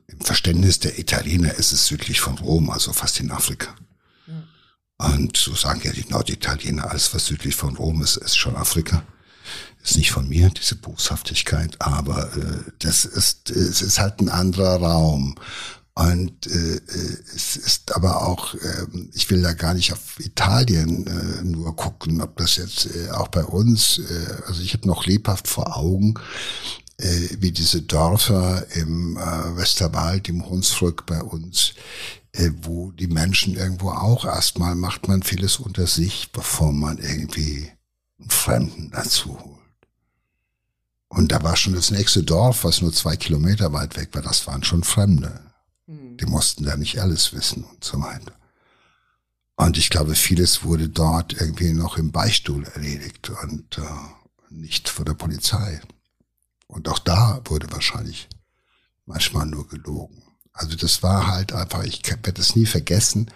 im 0.08 0.22
Verständnis 0.22 0.80
der 0.80 0.98
Italiener 1.00 1.54
ist 1.56 1.74
es 1.74 1.86
südlich 1.86 2.22
von 2.22 2.38
Rom, 2.38 2.70
also 2.70 2.94
fast 2.94 3.20
in 3.20 3.32
Afrika. 3.32 3.76
Und 4.97 5.36
so 5.36 5.53
sagen 5.55 5.81
ja 5.84 5.91
die 5.91 6.08
Norditaliener, 6.10 6.89
alles 6.89 7.13
was 7.13 7.25
südlich 7.25 7.55
von 7.55 7.75
Rom 7.75 8.01
ist, 8.01 8.17
ist 8.17 8.38
schon 8.38 8.55
Afrika. 8.55 9.03
ist 9.84 9.97
nicht 9.97 10.12
von 10.12 10.27
mir, 10.27 10.49
diese 10.49 10.75
Boshaftigkeit, 10.75 11.75
aber 11.79 12.36
äh, 12.36 12.71
das 12.79 13.05
ist, 13.05 13.49
es 13.49 13.81
ist 13.81 13.99
halt 13.99 14.19
ein 14.21 14.29
anderer 14.29 14.81
Raum. 14.81 15.36
Und 15.97 16.47
äh, 16.47 16.75
äh, 16.75 17.17
es 17.34 17.55
ist 17.55 17.95
aber 17.95 18.27
auch, 18.27 18.53
äh, 18.55 18.86
ich 19.13 19.29
will 19.29 19.41
da 19.41 19.53
gar 19.53 19.73
nicht 19.73 19.93
auf 19.93 20.19
Italien 20.19 21.08
äh, 21.08 21.43
nur 21.43 21.73
gucken, 21.75 22.21
ob 22.21 22.36
das 22.38 22.58
jetzt 22.58 22.88
äh, 22.93 23.12
auch 23.12 23.29
bei 23.29 23.45
uns, 23.45 23.99
äh, 23.99 24.43
also 24.45 24.62
ich 24.62 24.73
habe 24.73 24.88
noch 24.88 25.05
lebhaft 25.05 25.47
vor 25.47 25.77
Augen, 25.77 26.15
äh, 26.97 27.29
wie 27.39 27.51
diese 27.51 27.81
Dörfer 27.81 28.65
im 28.75 29.15
äh, 29.17 29.58
Westerwald, 29.58 30.27
im 30.27 30.49
Hunsrück 30.49 31.05
bei 31.05 31.21
uns, 31.21 31.73
wo 32.62 32.91
die 32.91 33.08
Menschen 33.08 33.56
irgendwo 33.56 33.89
auch 33.89 34.26
erstmal 34.26 34.76
macht 34.76 35.08
man 35.08 35.24
vieles 35.24 35.58
unter 35.58 35.88
sich, 35.88 36.32
bevor 36.32 36.71
man 36.71 36.98
irgendwie 36.98 37.71
einen 38.19 38.30
Fremden 38.30 38.91
dazu 38.91 39.39
holt. 39.39 39.56
Und 41.08 41.32
da 41.32 41.43
war 41.43 41.56
schon 41.56 41.74
das 41.74 41.91
nächste 41.91 42.24
Dorf, 42.24 42.63
was 42.63 42.82
nur 42.82 42.91
zwei 42.91 43.15
Kilometer 43.15 43.71
weit 43.71 43.95
weg 43.95 44.10
war, 44.13 44.21
das 44.21 44.48
waren 44.48 44.63
schon 44.63 44.84
Fremde. 44.84 45.39
Hm. 45.88 46.17
Die 46.17 46.26
mussten 46.26 46.65
da 46.65 46.76
nicht 46.76 47.00
alles 47.00 47.34
wissen 47.34 47.63
und 47.63 47.84
so 47.84 48.02
weiter. 48.02 48.34
Und 49.56 49.78
ich 49.78 49.89
glaube, 49.89 50.15
vieles 50.15 50.63
wurde 50.63 50.89
dort 50.89 51.34
irgendwie 51.34 51.71
noch 51.71 51.98
im 51.98 52.12
Beistuhl 52.12 52.65
erledigt 52.65 53.32
und 53.43 53.78
äh, 53.78 53.82
nicht 54.50 54.89
vor 54.89 55.06
der 55.06 55.13
Polizei. 55.13 55.82
Und 56.67 56.89
auch 56.89 57.00
da 57.00 57.39
wurde 57.45 57.71
wahrscheinlich 57.71 58.28
manchmal 59.06 59.45
nur 59.45 59.67
gelogen. 59.67 60.25
Also 60.56 60.78
das 60.78 61.04
war 61.04 61.28
halt 61.28 61.52
einfach, 61.52 61.84
ich 61.84 62.02
werde 62.08 62.41
es 62.41 62.56
nie 62.56 62.65
vergessen, 62.65 63.30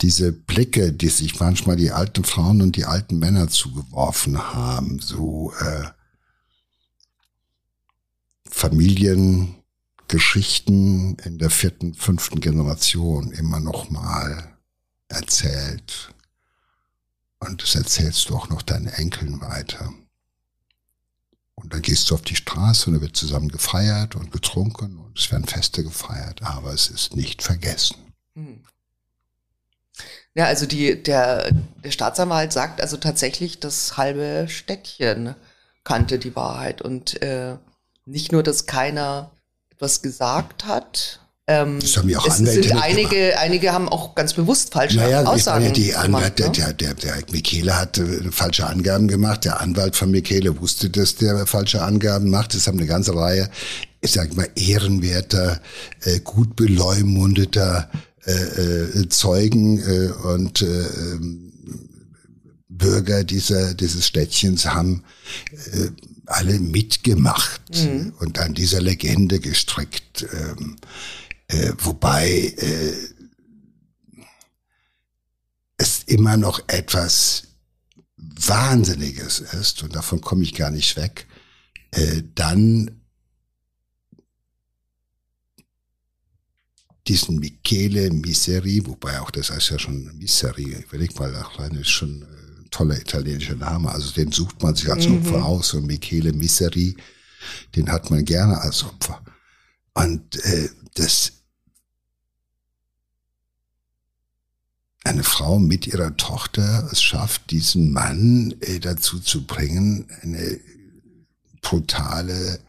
diese 0.00 0.32
Blicke, 0.32 0.92
die 0.92 1.08
sich 1.08 1.40
manchmal 1.40 1.76
die 1.76 1.90
alten 1.90 2.22
Frauen 2.22 2.62
und 2.62 2.76
die 2.76 2.84
alten 2.84 3.18
Männer 3.18 3.48
zugeworfen 3.48 4.54
haben, 4.54 5.00
so 5.00 5.52
äh, 5.58 5.88
Familien, 8.48 9.56
Geschichten 10.06 11.16
in 11.24 11.38
der 11.38 11.50
vierten, 11.50 11.94
fünften 11.94 12.40
Generation 12.40 13.32
immer 13.32 13.58
noch 13.58 13.90
mal 13.90 14.56
erzählt. 15.08 16.14
Und 17.40 17.60
das 17.60 17.74
erzählst 17.74 18.28
du 18.28 18.36
auch 18.36 18.48
noch 18.48 18.62
deinen 18.62 18.86
Enkeln 18.86 19.40
weiter. 19.40 19.92
Und 21.56 21.72
dann 21.72 21.82
gehst 21.82 22.10
du 22.10 22.14
auf 22.14 22.22
die 22.22 22.36
Straße 22.36 22.88
und 22.88 22.96
da 22.96 23.00
wird 23.00 23.16
zusammen 23.16 23.48
gefeiert 23.48 24.14
und 24.14 24.30
getrunken 24.30 24.98
und 24.98 25.18
es 25.18 25.30
werden 25.32 25.46
Feste 25.46 25.82
gefeiert, 25.82 26.42
aber 26.42 26.72
es 26.72 26.88
ist 26.88 27.16
nicht 27.16 27.42
vergessen. 27.42 27.96
Hm. 28.34 28.62
Ja, 30.34 30.44
also 30.44 30.66
die, 30.66 31.02
der, 31.02 31.50
der 31.82 31.90
Staatsanwalt 31.90 32.52
sagt 32.52 32.82
also 32.82 32.98
tatsächlich, 32.98 33.58
das 33.58 33.96
halbe 33.96 34.48
Städtchen 34.48 35.34
kannte 35.82 36.18
die 36.18 36.36
Wahrheit 36.36 36.82
und 36.82 37.22
äh, 37.22 37.56
nicht 38.04 38.32
nur, 38.32 38.42
dass 38.42 38.66
keiner 38.66 39.30
was 39.78 40.02
gesagt 40.02 40.66
hat. 40.66 41.20
Ähm, 41.48 41.78
das 41.78 41.96
haben 41.96 42.08
ja 42.08 42.18
auch 42.18 42.28
Anwälte 42.28 42.68
sind 42.68 42.82
einige, 42.82 43.38
einige 43.38 43.72
haben 43.72 43.88
auch 43.88 44.16
ganz 44.16 44.34
bewusst 44.34 44.72
falsche 44.72 44.96
naja, 44.96 45.22
Aussagen 45.22 45.66
ja 45.66 45.70
die 45.70 45.94
Anwalt, 45.94 46.36
gemacht. 46.36 46.58
Ne? 46.58 46.64
Der, 46.64 46.72
der, 46.72 46.94
der 46.94 47.22
Michele 47.30 47.78
hat 47.78 47.98
äh, 47.98 48.32
falsche 48.32 48.66
Angaben 48.66 49.06
gemacht. 49.06 49.44
Der 49.44 49.60
Anwalt 49.60 49.94
von 49.94 50.10
Michele 50.10 50.60
wusste, 50.60 50.90
dass 50.90 51.14
der 51.14 51.46
falsche 51.46 51.82
Angaben 51.82 52.30
macht. 52.30 52.54
Es 52.54 52.66
haben 52.66 52.78
eine 52.78 52.88
ganze 52.88 53.14
Reihe, 53.14 53.48
ich 54.00 54.10
sag 54.10 54.36
mal, 54.36 54.48
ehrenwerter, 54.56 55.60
äh, 56.00 56.18
gut 56.18 56.56
beleumundeter 56.56 57.90
äh, 58.26 58.32
äh, 58.32 59.08
Zeugen 59.08 59.78
äh, 59.78 60.10
und 60.26 60.62
äh, 60.62 60.66
ähm, 60.66 61.52
Bürger 62.68 63.22
dieser, 63.22 63.74
dieses 63.74 64.04
Städtchens 64.04 64.66
haben 64.66 65.04
äh, 65.72 65.90
alle 66.26 66.58
mitgemacht 66.58 67.62
mhm. 67.72 68.14
und 68.18 68.40
an 68.40 68.54
dieser 68.54 68.80
Legende 68.80 69.38
gestrickt. 69.38 70.26
Ähm, 70.32 70.76
äh, 71.48 71.72
wobei 71.78 72.28
äh, 72.28 72.92
es 75.76 76.02
immer 76.04 76.36
noch 76.36 76.60
etwas 76.68 77.44
Wahnsinniges 78.16 79.40
ist, 79.40 79.82
und 79.82 79.94
davon 79.94 80.20
komme 80.20 80.42
ich 80.42 80.54
gar 80.54 80.70
nicht 80.70 80.96
weg, 80.96 81.26
äh, 81.92 82.22
dann 82.34 83.02
diesen 87.08 87.38
Michele 87.38 88.10
Miseri, 88.10 88.82
wobei 88.84 89.20
auch 89.20 89.30
das 89.30 89.50
heißt 89.50 89.70
ja 89.70 89.78
schon 89.78 90.16
Miseri, 90.18 90.84
überleg 90.84 91.18
mal, 91.18 91.34
alleine 91.34 91.80
ist 91.80 91.90
schon 91.90 92.22
äh, 92.22 92.68
toller 92.70 93.00
italienischer 93.00 93.56
Name. 93.56 93.90
Also 93.90 94.12
den 94.12 94.32
sucht 94.32 94.62
man 94.62 94.74
sich 94.74 94.90
als 94.90 95.06
mhm. 95.06 95.18
Opfer 95.18 95.44
aus. 95.44 95.74
Und 95.74 95.86
Michele 95.86 96.32
Miseri, 96.32 96.96
den 97.74 97.90
hat 97.90 98.10
man 98.10 98.24
gerne 98.24 98.60
als 98.60 98.84
Opfer. 98.84 99.22
Und 99.94 100.36
äh, 100.44 100.68
das 100.94 101.32
eine 105.06 105.22
Frau 105.22 105.58
mit 105.58 105.86
ihrer 105.86 106.16
Tochter 106.16 106.88
es 106.92 107.02
schafft, 107.02 107.50
diesen 107.50 107.92
Mann 107.92 108.54
äh, 108.60 108.78
dazu 108.80 109.20
zu 109.20 109.46
bringen, 109.46 110.08
eine 110.22 110.60
brutale 111.62 112.60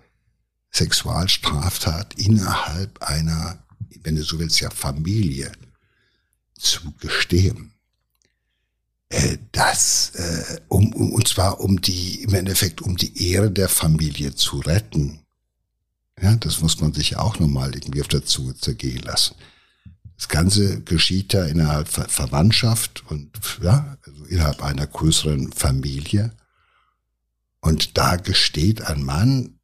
Sexualstraftat 0.71 2.15
innerhalb 2.15 3.01
einer, 3.01 3.63
wenn 4.03 4.15
du 4.15 4.23
so 4.23 4.39
willst, 4.39 4.59
ja 4.59 4.69
Familie 4.69 5.51
zu 6.57 6.91
gestehen 6.99 7.73
äh, 9.09 9.37
das, 9.51 10.11
äh, 10.15 10.59
um, 10.67 10.93
um, 10.93 11.13
und 11.13 11.27
zwar 11.27 11.61
um 11.61 11.79
die, 11.81 12.23
im 12.23 12.33
Endeffekt 12.33 12.81
um 12.81 12.97
die 12.97 13.31
Ehre 13.31 13.49
der 13.49 13.69
Familie 13.69 14.35
zu 14.35 14.59
retten. 14.59 15.19
Ja, 16.21 16.35
das 16.35 16.61
muss 16.61 16.79
man 16.81 16.93
sich 16.93 17.15
auch 17.15 17.39
nochmal 17.39 17.73
irgendwie 17.73 18.01
auf 18.01 18.07
der 18.07 18.25
Zunge 18.25 18.55
zergehen 18.55 19.03
lassen. 19.03 19.35
Das 20.17 20.27
Ganze 20.27 20.81
geschieht 20.81 21.33
da 21.33 21.45
innerhalb 21.45 21.87
Ver 21.87 22.09
Verwandtschaft 22.09 23.03
und 23.07 23.39
ja, 23.61 23.97
also 24.01 24.25
innerhalb 24.25 24.63
einer 24.63 24.87
größeren 24.87 25.53
Familie. 25.53 26.33
Und 27.59 27.97
da 27.97 28.15
gesteht 28.15 28.81
ein 28.81 29.03
Mann 29.03 29.59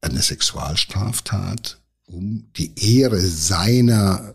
eine 0.00 0.22
Sexualstraftat, 0.22 1.80
um 2.06 2.52
die 2.56 2.72
Ehre 2.98 3.20
seiner 3.20 4.34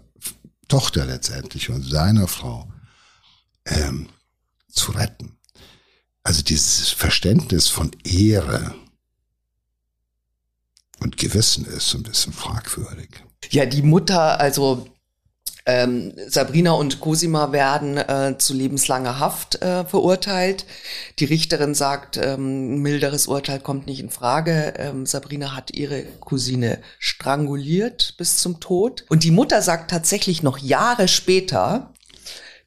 Tochter 0.67 1.05
letztendlich 1.05 1.69
und 1.69 1.83
seiner 1.83 2.27
Frau 2.27 2.71
ähm, 3.65 4.09
zu 4.69 4.91
retten. 4.91 5.38
Also 6.23 6.41
dieses 6.41 6.89
Verständnis 6.89 7.69
von 7.69 7.91
Ehre 8.03 8.75
und 10.99 11.17
Gewissen 11.17 11.65
ist 11.65 11.89
so 11.89 11.97
ein 11.97 12.03
bisschen 12.03 12.33
fragwürdig. 12.33 13.23
Ja, 13.49 13.65
die 13.65 13.81
Mutter, 13.81 14.39
also 14.39 14.88
ähm, 15.67 16.13
Sabrina 16.27 16.73
und 16.73 16.99
Cosima 16.99 17.51
werden 17.51 17.97
äh, 17.97 18.36
zu 18.38 18.53
lebenslanger 18.53 19.19
Haft 19.19 19.62
äh, 19.63 19.84
verurteilt. 19.84 20.65
Die 21.17 21.25
Richterin 21.25 21.73
sagt, 21.73 22.17
ähm, 22.17 22.81
milderes 22.84 23.25
Urteil 23.25 23.60
kommt 23.60 23.88
nicht 23.88 23.99
in 23.99 24.12
Frage. 24.12 24.75
Ähm, 24.77 25.08
Sabrina 25.08 25.55
hat 25.55 25.71
ihre 25.71 26.03
Cousine 26.19 26.79
stranguliert 26.99 28.13
bis 28.17 28.38
zum 28.38 28.60
Tod. 28.60 29.05
Und 29.10 29.23
die 29.23 29.31
Mutter 29.31 29.63
sagt 29.63 29.89
tatsächlich 29.89 30.43
noch 30.43 30.60
Jahre 30.60 31.08
später, 31.08 31.91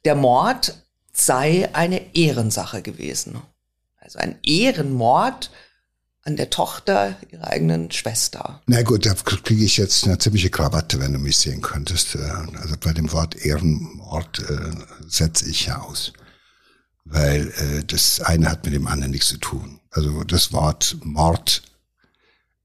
der 0.05 0.17
Mord 0.17 0.75
sei 1.13 1.69
eine 1.75 2.17
Ehrensache 2.17 2.83
gewesen. 2.83 3.41
Also 4.01 4.19
ein 4.19 4.39
Ehrenmord 4.43 5.51
an 6.29 6.37
der 6.37 6.51
Tochter 6.51 7.17
ihrer 7.33 7.49
eigenen 7.49 7.91
Schwester. 7.91 8.61
Na 8.67 8.83
gut, 8.83 9.07
da 9.07 9.15
kriege 9.15 9.65
ich 9.65 9.79
jetzt 9.79 10.05
eine 10.05 10.19
ziemliche 10.19 10.51
Krawatte, 10.51 11.01
wenn 11.01 11.15
du 11.15 11.19
mich 11.19 11.39
sehen 11.39 11.63
könntest. 11.63 12.17
Äh, 12.17 12.19
also 12.61 12.75
bei 12.79 12.93
dem 12.93 13.11
Wort 13.13 13.35
Ehrenmord 13.35 14.39
äh, 14.41 14.71
setze 15.09 15.49
ich 15.49 15.67
ja 15.67 15.81
aus. 15.81 16.13
Weil 17.05 17.49
äh, 17.49 17.85
das 17.85 18.21
eine 18.21 18.51
hat 18.51 18.67
mit 18.67 18.75
dem 18.75 18.87
anderen 18.87 19.13
nichts 19.13 19.29
zu 19.29 19.39
tun. 19.39 19.81
Also 19.91 20.23
das 20.23 20.53
Wort 20.53 20.99
Mord 21.03 21.63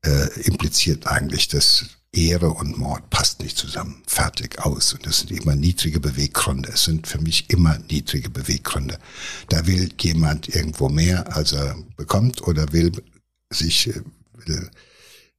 äh, 0.06 0.42
impliziert 0.42 1.08
eigentlich, 1.08 1.48
dass 1.48 1.86
Ehre 2.12 2.50
und 2.50 2.78
Mord 2.78 3.10
passt 3.10 3.42
nicht 3.42 3.58
zusammen. 3.58 4.04
Fertig, 4.06 4.60
aus. 4.60 4.94
Und 4.94 5.06
das 5.06 5.20
sind 5.20 5.32
immer 5.32 5.56
niedrige 5.56 6.02
Beweggründe. 6.02 6.70
Es 6.74 6.84
sind 6.84 7.08
für 7.08 7.20
mich 7.20 7.50
immer 7.50 7.80
niedrige 7.90 8.30
Beweggründe. 8.30 9.00
Da 9.48 9.66
will 9.66 9.90
jemand 10.02 10.54
irgendwo 10.54 10.90
mehr, 10.90 11.34
als 11.36 11.54
er 11.54 11.78
bekommt, 11.96 12.46
oder 12.46 12.74
will 12.74 12.92
sich, 13.54 13.88
will, 13.88 14.70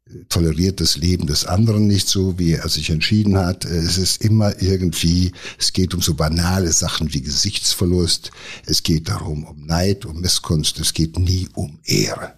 äh, 0.07 0.25
toleriert 0.29 0.81
das 0.81 0.97
Leben 0.97 1.27
des 1.27 1.47
anderen 1.47 1.87
nicht 1.87 2.09
so, 2.09 2.39
wie 2.39 2.53
er 2.53 2.69
sich 2.69 2.91
entschieden 2.91 3.39
hat. 3.39 3.65
Es 3.65 3.97
ist 3.97 4.23
immer 4.23 4.61
irgendwie, 4.61 5.33
es 5.59 5.73
geht 5.73 5.95
um 5.95 6.03
so 6.03 6.15
banale 6.15 6.73
Sachen 6.73 7.13
wie 7.15 7.23
Gesichtsverlust. 7.23 8.31
Es 8.67 8.83
geht 8.83 9.09
darum, 9.09 9.45
um 9.45 9.65
Neid, 9.65 10.05
um 10.05 10.21
Misskunst. 10.21 10.79
Es 10.79 10.93
geht 10.93 11.19
nie 11.19 11.49
um 11.55 11.79
Ehre 11.85 12.35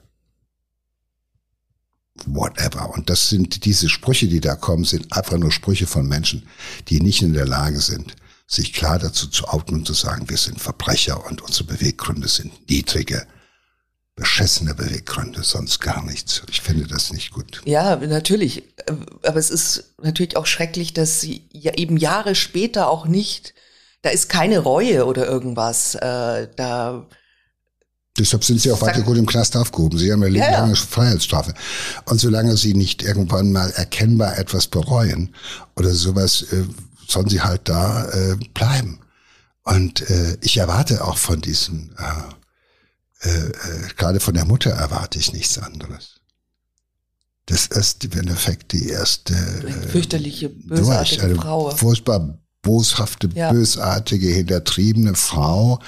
whatever. 2.25 2.91
Und 2.95 3.11
das 3.11 3.29
sind 3.29 3.65
diese 3.65 3.89
Sprüche, 3.89 4.29
die 4.29 4.41
da 4.41 4.55
kommen, 4.55 4.85
sind 4.85 5.13
einfach 5.13 5.37
nur 5.39 5.53
Sprüche 5.53 5.87
von 5.87 6.09
Menschen, 6.09 6.47
die 6.89 7.01
nicht 7.01 7.23
in 7.23 7.35
der 7.35 7.47
Lage 7.47 7.81
sind, 7.81 8.17
sich 8.47 8.73
klar 8.73 8.99
dazu 8.99 9.27
zu 9.27 9.49
outen 9.49 9.75
und 9.75 9.87
zu 9.87 9.93
sagen, 9.93 10.29
wir 10.29 10.37
sind 10.37 10.61
Verbrecher 10.61 11.27
und 11.27 11.43
unsere 11.43 11.65
Beweggründe 11.65 12.29
sind 12.29 12.69
niedrige 12.71 13.27
beschissene 14.17 14.75
Beweggründe, 14.75 15.43
sonst 15.45 15.81
gar 15.81 16.03
nichts. 16.03 16.43
Ich 16.51 16.63
finde 16.63 16.87
das 16.87 17.13
nicht 17.13 17.33
gut. 17.33 17.61
Ja, 17.67 17.97
natürlich. 17.97 18.65
Aber 19.23 19.37
es 19.37 19.51
ist 19.51 19.95
natürlich 20.03 20.39
auch 20.39 20.47
schrecklich, 20.47 20.95
dass 20.95 21.21
sie 21.21 21.47
ja 21.53 21.75
eben 21.75 21.99
Jahre 21.99 22.35
später 22.35 22.89
auch 22.89 23.07
nicht, 23.07 23.55
da 24.01 24.09
ist 24.09 24.31
keine 24.31 24.59
Reue 24.61 25.05
oder 25.05 25.27
irgendwas. 25.27 25.95
Äh, 25.97 26.49
da 26.57 27.07
Deshalb 28.19 28.45
sind 28.45 28.59
sie 28.63 28.73
auch 28.73 28.81
weiter 28.81 29.03
gut 29.03 29.19
im 29.19 29.27
Knast 29.27 29.55
aufgehoben. 29.55 29.99
Sie 29.99 30.11
haben 30.11 30.23
ja 30.23 30.29
lebenslange 30.29 30.73
ja. 30.73 30.77
Freiheitsstrafe. 30.77 31.53
Und 32.07 32.19
solange 32.19 32.57
sie 32.57 32.73
nicht 32.73 33.03
irgendwann 33.03 33.53
mal 33.53 33.71
erkennbar 33.73 34.39
etwas 34.39 34.67
bereuen 34.69 35.35
oder 35.77 35.91
sowas, 35.91 36.47
äh, 36.53 36.65
sollen 37.07 37.29
sie 37.29 37.43
halt 37.43 37.69
da 37.69 38.09
äh, 38.09 38.37
bleiben. 38.55 39.01
Und 39.65 40.09
äh, 40.09 40.39
ich 40.41 40.57
erwarte 40.57 41.05
auch 41.05 41.19
von 41.19 41.43
diesen 41.43 41.95
äh, 41.99 42.35
äh, 43.27 43.49
äh, 43.49 43.53
gerade 43.97 44.21
von 44.21 44.35
der 44.35 44.45
Mutter 44.45 44.71
erwarte 44.71 45.19
ich 45.19 45.33
nichts 45.33 45.59
anderes. 45.59 46.21
Das 47.47 47.67
ist 47.67 48.05
im 48.05 48.13
Endeffekt 48.13 48.73
die 48.73 48.89
erste 48.89 49.35
äh, 49.35 49.89
fürchterliche, 49.89 50.49
bösartige 50.49 51.21
durch, 51.21 51.31
eine 51.31 51.41
Frau. 51.41 51.71
Furchtbar 51.71 52.39
boshafte, 52.63 53.29
ja. 53.35 53.53
bösartige, 53.53 54.29
hintertriebene 54.29 55.15
Frau, 55.15 55.81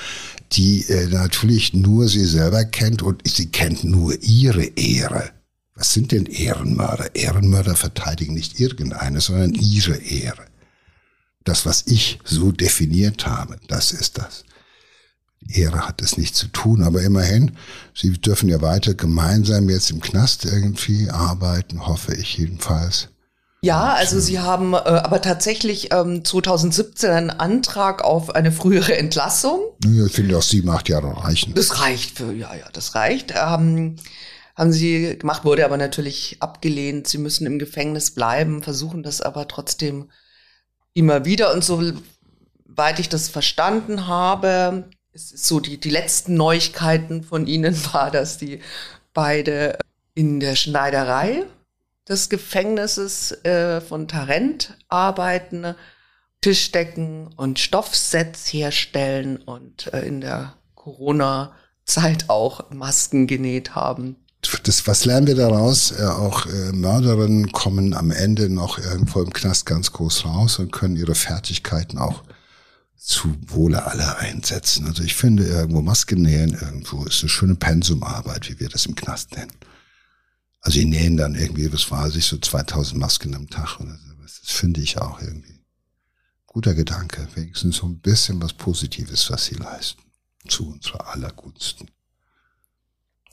die 0.53 0.85
äh, 0.89 1.07
natürlich 1.09 1.75
nur 1.75 2.09
sie 2.09 2.25
selber 2.25 2.65
kennt 2.65 3.03
und 3.03 3.23
sie 3.27 3.51
kennt 3.51 3.83
nur 3.85 4.15
ihre 4.23 4.65
Ehre. 4.65 5.31
Was 5.75 5.93
sind 5.93 6.13
denn 6.13 6.27
Ehrenmörder? 6.27 7.15
Ehrenmörder 7.15 7.77
verteidigen 7.77 8.35
nicht 8.35 8.59
irgendeine, 8.61 9.21
sondern 9.21 9.55
ihre 9.55 9.97
Ehre. 9.97 10.47
Das, 11.45 11.67
was 11.67 11.85
ich 11.87 12.19
so 12.25 12.53
definiert 12.53 13.27
habe, 13.27 13.59
das 13.69 13.93
ist 13.93 14.19
das. 14.19 14.45
Ehre 15.47 15.87
hat 15.87 16.03
es 16.03 16.19
nicht 16.19 16.35
zu 16.35 16.49
tun, 16.49 16.83
aber 16.83 17.03
immerhin, 17.03 17.57
sie 17.95 18.13
dürfen 18.13 18.49
ja 18.49 18.61
weiter 18.61 18.95
gemeinsam 18.95 19.69
jetzt 19.69 19.91
im 19.91 20.01
Knast 20.01 20.45
irgendwie 20.45 21.11
arbeiten, 21.11 21.87
hoffe 21.87 22.15
ich 22.15 22.37
jedenfalls. 22.37 23.09
Ja, 23.61 23.95
also 23.95 24.21
sie 24.21 24.39
haben 24.39 24.75
äh, 24.75 24.77
aber 24.77 25.21
tatsächlich 25.21 25.93
ähm, 25.93 26.25
2017 26.25 27.11
einen 27.11 27.31
Antrag 27.31 28.05
auf 28.05 28.35
eine 28.35 28.53
frühere 28.53 28.97
Entlassung. 28.97 29.61
Ja, 29.85 30.07
ich 30.07 30.13
finde 30.13 30.39
auch 30.39 30.43
sieben, 30.43 30.71
acht 30.71 30.89
Jahre 30.89 31.25
reichen. 31.25 31.55
Das 31.55 31.81
reicht 31.81 32.19
für, 32.19 32.33
ja, 32.33 32.55
ja, 32.55 32.67
das 32.73 32.95
reicht. 32.95 33.33
Ähm, 33.33 33.97
haben 34.55 34.73
sie 34.73 35.19
gemacht, 35.19 35.45
wurde 35.45 35.65
aber 35.65 35.77
natürlich 35.77 36.37
abgelehnt. 36.41 37.09
Sie 37.09 37.19
müssen 37.19 37.47
im 37.47 37.59
Gefängnis 37.59 38.13
bleiben, 38.13 38.63
versuchen 38.63 39.03
das 39.03 39.21
aber 39.21 39.49
trotzdem 39.49 40.11
immer 40.95 41.25
wieder. 41.25 41.53
Und 41.53 41.65
soweit 41.65 42.99
ich 42.99 43.09
das 43.09 43.29
verstanden 43.29 44.07
habe, 44.07 44.89
es 45.19 45.33
ist 45.33 45.47
so, 45.47 45.59
die, 45.59 45.79
die 45.79 45.91
letzten 45.91 46.35
Neuigkeiten 46.35 47.25
von 47.25 47.47
ihnen 47.47 47.77
war, 47.93 48.11
dass 48.11 48.39
die 48.39 48.61
beide 49.13 49.79
in 50.15 50.41
der 50.41 50.55
Schneiderei 50.55 51.45
des 52.09 52.29
Gefängnisses 52.29 53.33
äh, 53.45 53.81
von 53.81 54.09
Tarent 54.09 54.77
arbeiten, 54.89 55.75
Tischdecken 56.41 57.29
und 57.37 57.59
Stoffsets 57.59 58.53
herstellen 58.53 59.39
und 59.39 59.93
äh, 59.93 60.07
in 60.07 60.21
der 60.21 60.55
Corona-Zeit 60.77 62.31
auch 62.31 62.71
Masken 62.71 63.27
genäht 63.27 63.75
haben. 63.75 64.17
Das, 64.63 64.87
was 64.87 65.05
lernen 65.05 65.27
wir 65.27 65.35
daraus? 65.35 65.91
Äh, 65.91 66.05
auch 66.05 66.47
äh, 66.47 66.73
Mörderinnen 66.73 67.51
kommen 67.51 67.93
am 67.93 68.13
Ende 68.13 68.49
noch 68.49 68.79
irgendwo 68.79 69.21
im 69.21 69.33
Knast 69.33 69.67
ganz 69.67 69.93
groß 69.93 70.25
raus 70.25 70.61
und 70.61 70.71
können 70.71 70.97
ihre 70.97 71.17
Fertigkeiten 71.17 71.99
auch 71.99 72.23
zu 73.09 73.35
Wohle 73.47 73.87
aller 73.87 74.19
einsetzen. 74.19 74.87
Also 74.87 75.03
ich 75.03 75.15
finde 75.15 75.45
irgendwo 75.45 75.81
Masken 75.81 76.21
nähen 76.21 76.53
irgendwo 76.53 77.05
ist 77.07 77.23
eine 77.23 77.31
schöne 77.31 77.55
Pensumarbeit, 77.55 78.51
wie 78.51 78.61
wir 78.61 78.69
das 78.69 78.85
im 78.85 78.95
Knast 78.95 79.35
nennen. 79.35 79.53
Also 80.61 80.79
die 80.79 80.85
nähen 80.85 81.17
dann 81.17 81.35
irgendwie, 81.35 81.73
was 81.73 81.91
weiß 81.91 82.17
ich, 82.17 82.27
so 82.27 82.37
2000 82.37 83.01
Masken 83.01 83.35
am 83.35 83.49
Tag 83.49 83.81
oder 83.81 83.97
so. 83.97 84.13
Das 84.23 84.41
finde 84.53 84.83
ich 84.83 84.99
auch 84.99 85.23
irgendwie 85.23 85.65
guter 86.47 86.75
Gedanke. 86.75 87.27
Wenigstens 87.35 87.77
so 87.77 87.87
ein 87.87 87.99
bisschen 87.99 88.43
was 88.43 88.53
Positives, 88.53 89.31
was 89.31 89.47
sie 89.47 89.55
leisten. 89.55 90.03
Zu 90.47 90.71
unserer 90.71 91.09
allergunsten. 91.09 91.91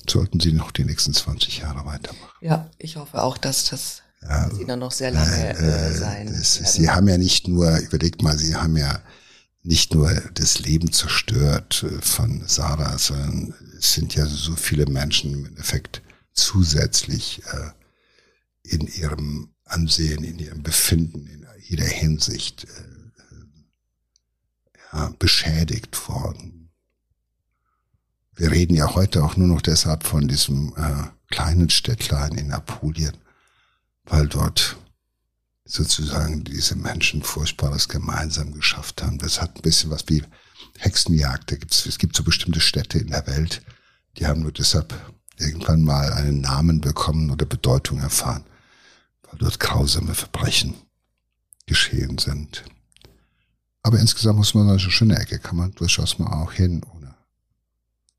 Sollten 0.10 0.40
sie 0.40 0.54
noch 0.54 0.72
die 0.72 0.86
nächsten 0.86 1.14
20 1.14 1.58
Jahre 1.58 1.86
weitermachen. 1.86 2.32
Ja, 2.40 2.72
ich 2.78 2.96
hoffe 2.96 3.22
auch, 3.22 3.38
dass 3.38 3.66
das 3.66 4.04
ja, 4.22 4.50
sie 4.52 4.64
dann 4.64 4.80
noch 4.80 4.94
sehr 4.94 5.12
lange 5.12 5.50
äh, 5.50 5.94
sein 5.94 6.30
äh, 6.30 6.44
Sie 6.44 6.90
haben 6.90 7.10
ja 7.10 7.18
nicht 7.18 7.50
nur, 7.50 7.78
überlegt 7.80 8.22
mal, 8.22 8.38
sie 8.38 8.56
haben 8.56 8.78
ja 8.78 9.02
nicht 9.66 9.96
nur 9.96 10.14
das 10.36 10.60
Leben 10.60 10.92
zerstört 10.92 11.84
äh, 11.84 12.02
von 12.02 12.48
Sarah, 12.48 12.98
sondern 12.98 13.54
es 13.78 13.94
sind 13.94 14.16
ja 14.16 14.26
so 14.26 14.56
viele 14.56 14.86
Menschen 14.86 15.34
im 15.34 15.46
Endeffekt 15.46 16.04
zusätzlich 16.34 17.42
äh, 17.52 17.72
in 18.64 18.88
ihrem 18.88 19.50
Ansehen, 19.66 20.24
in 20.24 20.38
ihrem 20.38 20.62
Befinden, 20.62 21.26
in 21.26 21.48
jeder 21.64 21.86
Hinsicht 21.86 22.66
äh, 22.66 22.68
ja, 24.94 25.14
beschädigt 25.18 26.08
worden. 26.08 26.70
Wir 28.36 28.52
reden 28.52 28.76
ja 28.76 28.94
heute 28.94 29.24
auch 29.24 29.36
nur 29.38 29.48
noch 29.48 29.62
deshalb 29.62 30.04
von 30.04 30.28
diesem 30.28 30.74
kleinen 31.30 31.70
Städtlein 31.70 32.34
in 32.34 32.52
Apulien, 32.52 33.16
weil 34.04 34.28
dort 34.28 34.76
sozusagen 35.66 36.44
diese 36.44 36.76
Menschen 36.76 37.24
Furchtbares 37.24 37.90
gemeinsam 37.90 38.54
geschafft 38.54 39.02
haben. 39.02 39.18
Das 39.18 39.42
hat 39.42 39.56
ein 39.56 39.62
bisschen 39.62 39.90
was 39.90 40.06
wie 40.08 40.24
Hexenjagd. 40.78 41.52
Da 41.52 41.56
gibt's, 41.56 41.86
es 41.86 41.98
gibt 41.98 42.16
so 42.16 42.24
bestimmte 42.24 42.62
Städte 42.62 43.00
in 43.00 43.08
der 43.08 43.26
Welt, 43.28 43.62
die 44.18 44.28
haben 44.28 44.42
nur 44.42 44.52
deshalb 44.52 44.94
irgendwann 45.38 45.84
mal 45.84 46.14
einen 46.14 46.42
Namen 46.42 46.82
bekommen 46.82 47.30
oder 47.32 47.46
Bedeutung 47.46 48.00
erfahren, 48.00 48.46
weil 49.24 49.40
dort 49.40 49.60
grausame 49.60 50.16
Verbrechen 50.16 50.76
geschehen 51.66 52.18
sind. 52.18 52.64
Aber 53.82 54.00
insgesamt 54.00 54.38
muss 54.38 54.54
man 54.54 54.70
eine 54.70 54.80
schöne 54.80 55.20
Ecke, 55.20 55.40
kann 55.40 55.58
man 55.58 55.72
durchaus 55.74 56.18
mal 56.20 56.32
auch 56.32 56.54
hin, 56.54 56.82
ohne. 56.96 57.14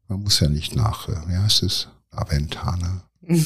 Man 0.09 0.23
muss 0.23 0.41
ja 0.41 0.49
nicht 0.49 0.77
nach, 0.77 1.09
äh, 1.09 1.17
wie 1.29 1.37
heißt 1.37 1.63
es, 1.63 1.89
Aventana. 2.11 3.03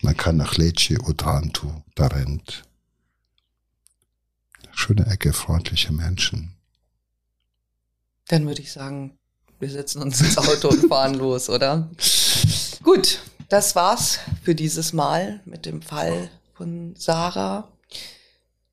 Man 0.00 0.16
kann 0.18 0.36
nach 0.36 0.56
Lecce, 0.56 0.98
Otranto, 1.02 1.82
Tarent, 1.94 2.64
schöne 4.74 5.06
Ecke, 5.06 5.32
freundliche 5.32 5.92
Menschen. 5.92 6.54
Dann 8.28 8.46
würde 8.46 8.62
ich 8.62 8.72
sagen, 8.72 9.18
wir 9.60 9.70
setzen 9.70 10.02
uns 10.02 10.20
ins 10.20 10.38
Auto 10.38 10.68
und 10.68 10.88
fahren 10.88 11.14
los, 11.14 11.48
oder? 11.48 11.90
Gut, 12.82 13.20
das 13.48 13.74
war's 13.76 14.18
für 14.42 14.54
dieses 14.54 14.92
Mal 14.92 15.40
mit 15.44 15.66
dem 15.66 15.82
Fall 15.82 16.30
von 16.54 16.94
Sarah. 16.96 17.68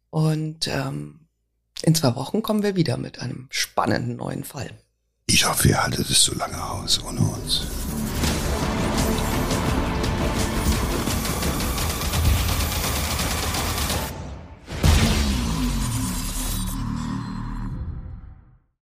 Und 0.09 0.67
ähm, 0.67 1.27
in 1.83 1.95
zwei 1.95 2.15
Wochen 2.15 2.43
kommen 2.43 2.63
wir 2.63 2.75
wieder 2.75 2.97
mit 2.97 3.19
einem 3.19 3.47
spannenden 3.49 4.17
neuen 4.17 4.43
Fall. 4.43 4.69
Ich 5.27 5.47
hoffe, 5.47 5.69
ihr 5.69 5.81
haltet 5.81 6.09
es 6.09 6.23
so 6.23 6.33
lange 6.35 6.61
aus 6.61 7.01
ohne 7.03 7.21
uns. 7.21 7.61